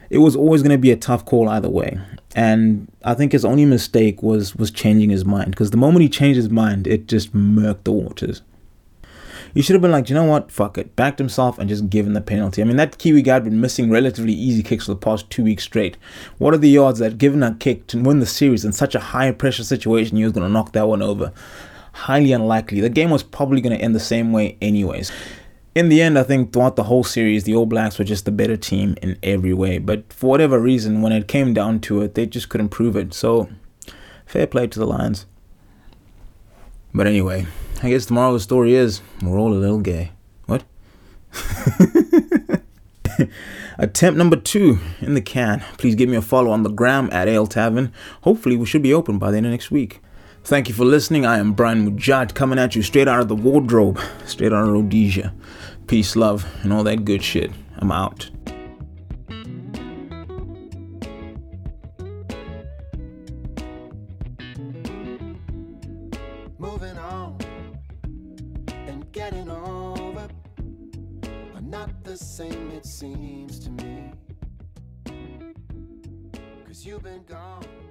it 0.10 0.17
was 0.17 0.36
always 0.36 0.63
going 0.63 0.71
to 0.71 0.77
be 0.77 0.91
a 0.91 0.97
tough 0.97 1.23
call 1.23 1.47
either 1.49 1.69
way. 1.69 1.99
And 2.36 2.91
I 3.03 3.13
think 3.13 3.32
his 3.32 3.45
only 3.45 3.65
mistake 3.65 4.21
was 4.21 4.55
was 4.55 4.69
changing 4.69 5.10
his 5.10 5.25
mind 5.25 5.51
because 5.51 5.71
the 5.71 5.77
moment 5.77 6.03
he 6.03 6.10
changed 6.10 6.38
his 6.38 6.49
mind, 6.49 6.88
it 6.88 7.08
just 7.08 7.34
murked 7.34 7.86
the 7.86 7.91
waters. 7.91 8.41
He 9.53 9.62
should 9.62 9.73
have 9.73 9.81
been 9.81 9.91
like, 9.91 10.09
you 10.09 10.15
know 10.15 10.25
what, 10.25 10.51
fuck 10.51 10.77
it, 10.77 10.95
backed 10.95 11.19
himself 11.19 11.57
and 11.57 11.67
just 11.67 11.89
given 11.89 12.13
the 12.13 12.21
penalty. 12.21 12.62
I 12.62 12.65
mean, 12.65 12.77
that 12.77 12.97
Kiwi 12.97 13.21
guy 13.21 13.35
had 13.35 13.43
been 13.43 13.62
missing 13.62 13.89
relatively 13.89 14.33
easy 14.33 14.63
kicks 14.63 14.85
for 14.85 14.93
the 14.93 14.99
past 14.99 15.29
two 15.29 15.43
weeks 15.43 15.63
straight. 15.63 15.97
What 16.38 16.53
are 16.53 16.57
the 16.57 16.77
odds 16.77 16.99
that 16.99 17.17
given 17.17 17.43
a 17.43 17.55
kick 17.55 17.88
to 17.88 18.01
win 18.01 18.19
the 18.19 18.25
series 18.25 18.65
in 18.65 18.73
such 18.73 18.95
a 18.95 18.99
high 18.99 19.31
pressure 19.31 19.63
situation, 19.63 20.17
he 20.17 20.23
was 20.23 20.33
going 20.33 20.47
to 20.47 20.53
knock 20.53 20.73
that 20.73 20.88
one 20.88 21.01
over? 21.01 21.31
Highly 21.93 22.31
unlikely. 22.31 22.81
The 22.81 22.89
game 22.89 23.09
was 23.09 23.23
probably 23.23 23.62
going 23.62 23.77
to 23.77 23.83
end 23.83 23.95
the 23.95 23.99
same 23.99 24.31
way, 24.31 24.57
anyways. 24.62 25.12
In 25.75 25.89
the 25.89 26.01
end, 26.01 26.17
I 26.17 26.23
think 26.23 26.51
throughout 26.51 26.75
the 26.75 26.83
whole 26.83 27.03
series, 27.03 27.43
the 27.43 27.55
All 27.55 27.65
Blacks 27.65 27.99
were 27.99 28.05
just 28.05 28.25
the 28.25 28.31
better 28.31 28.57
team 28.57 28.95
in 29.01 29.17
every 29.23 29.53
way. 29.53 29.77
But 29.77 30.12
for 30.12 30.29
whatever 30.29 30.59
reason, 30.59 31.01
when 31.01 31.12
it 31.12 31.27
came 31.27 31.53
down 31.53 31.79
to 31.81 32.01
it, 32.01 32.15
they 32.15 32.25
just 32.25 32.49
couldn't 32.49 32.69
prove 32.69 32.95
it. 32.95 33.13
So, 33.13 33.49
fair 34.25 34.47
play 34.47 34.67
to 34.67 34.79
the 34.79 34.88
Lions. 34.88 35.25
But 36.93 37.07
anyway, 37.07 37.45
I 37.81 37.89
guess 37.89 38.11
of 38.11 38.33
the 38.33 38.39
story 38.39 38.73
is 38.75 39.01
we're 39.21 39.39
all 39.39 39.53
a 39.53 39.55
little 39.55 39.79
gay. 39.79 40.11
What? 40.47 40.65
Attempt 43.77 44.17
number 44.17 44.35
two 44.35 44.79
in 44.99 45.13
the 45.13 45.21
can. 45.21 45.63
Please 45.77 45.95
give 45.95 46.09
me 46.09 46.17
a 46.17 46.21
follow 46.21 46.51
on 46.51 46.63
the 46.63 46.69
gram 46.69 47.09
at 47.13 47.29
Ale 47.29 47.47
Tavern. 47.47 47.93
Hopefully, 48.23 48.57
we 48.57 48.65
should 48.65 48.81
be 48.81 48.93
open 48.93 49.17
by 49.17 49.31
the 49.31 49.37
end 49.37 49.45
of 49.45 49.53
next 49.53 49.71
week. 49.71 50.01
Thank 50.43 50.67
you 50.67 50.75
for 50.75 50.83
listening. 50.83 51.25
I 51.25 51.37
am 51.37 51.53
Brian 51.53 51.89
Mujati 51.89 52.33
coming 52.33 52.59
at 52.59 52.75
you 52.75 52.81
straight 52.81 53.07
out 53.07 53.21
of 53.21 53.29
the 53.29 53.35
wardrobe, 53.35 53.99
straight 54.25 54.51
out 54.51 54.67
of 54.67 54.73
Rhodesia. 54.73 55.33
Peace, 55.87 56.17
love, 56.17 56.45
and 56.63 56.73
all 56.73 56.83
that 56.83 57.05
good 57.05 57.23
shit. 57.23 57.51
I'm 57.77 57.93
out. 57.93 58.29
You've 76.99 77.03
been 77.03 77.23
gone. 77.35 77.88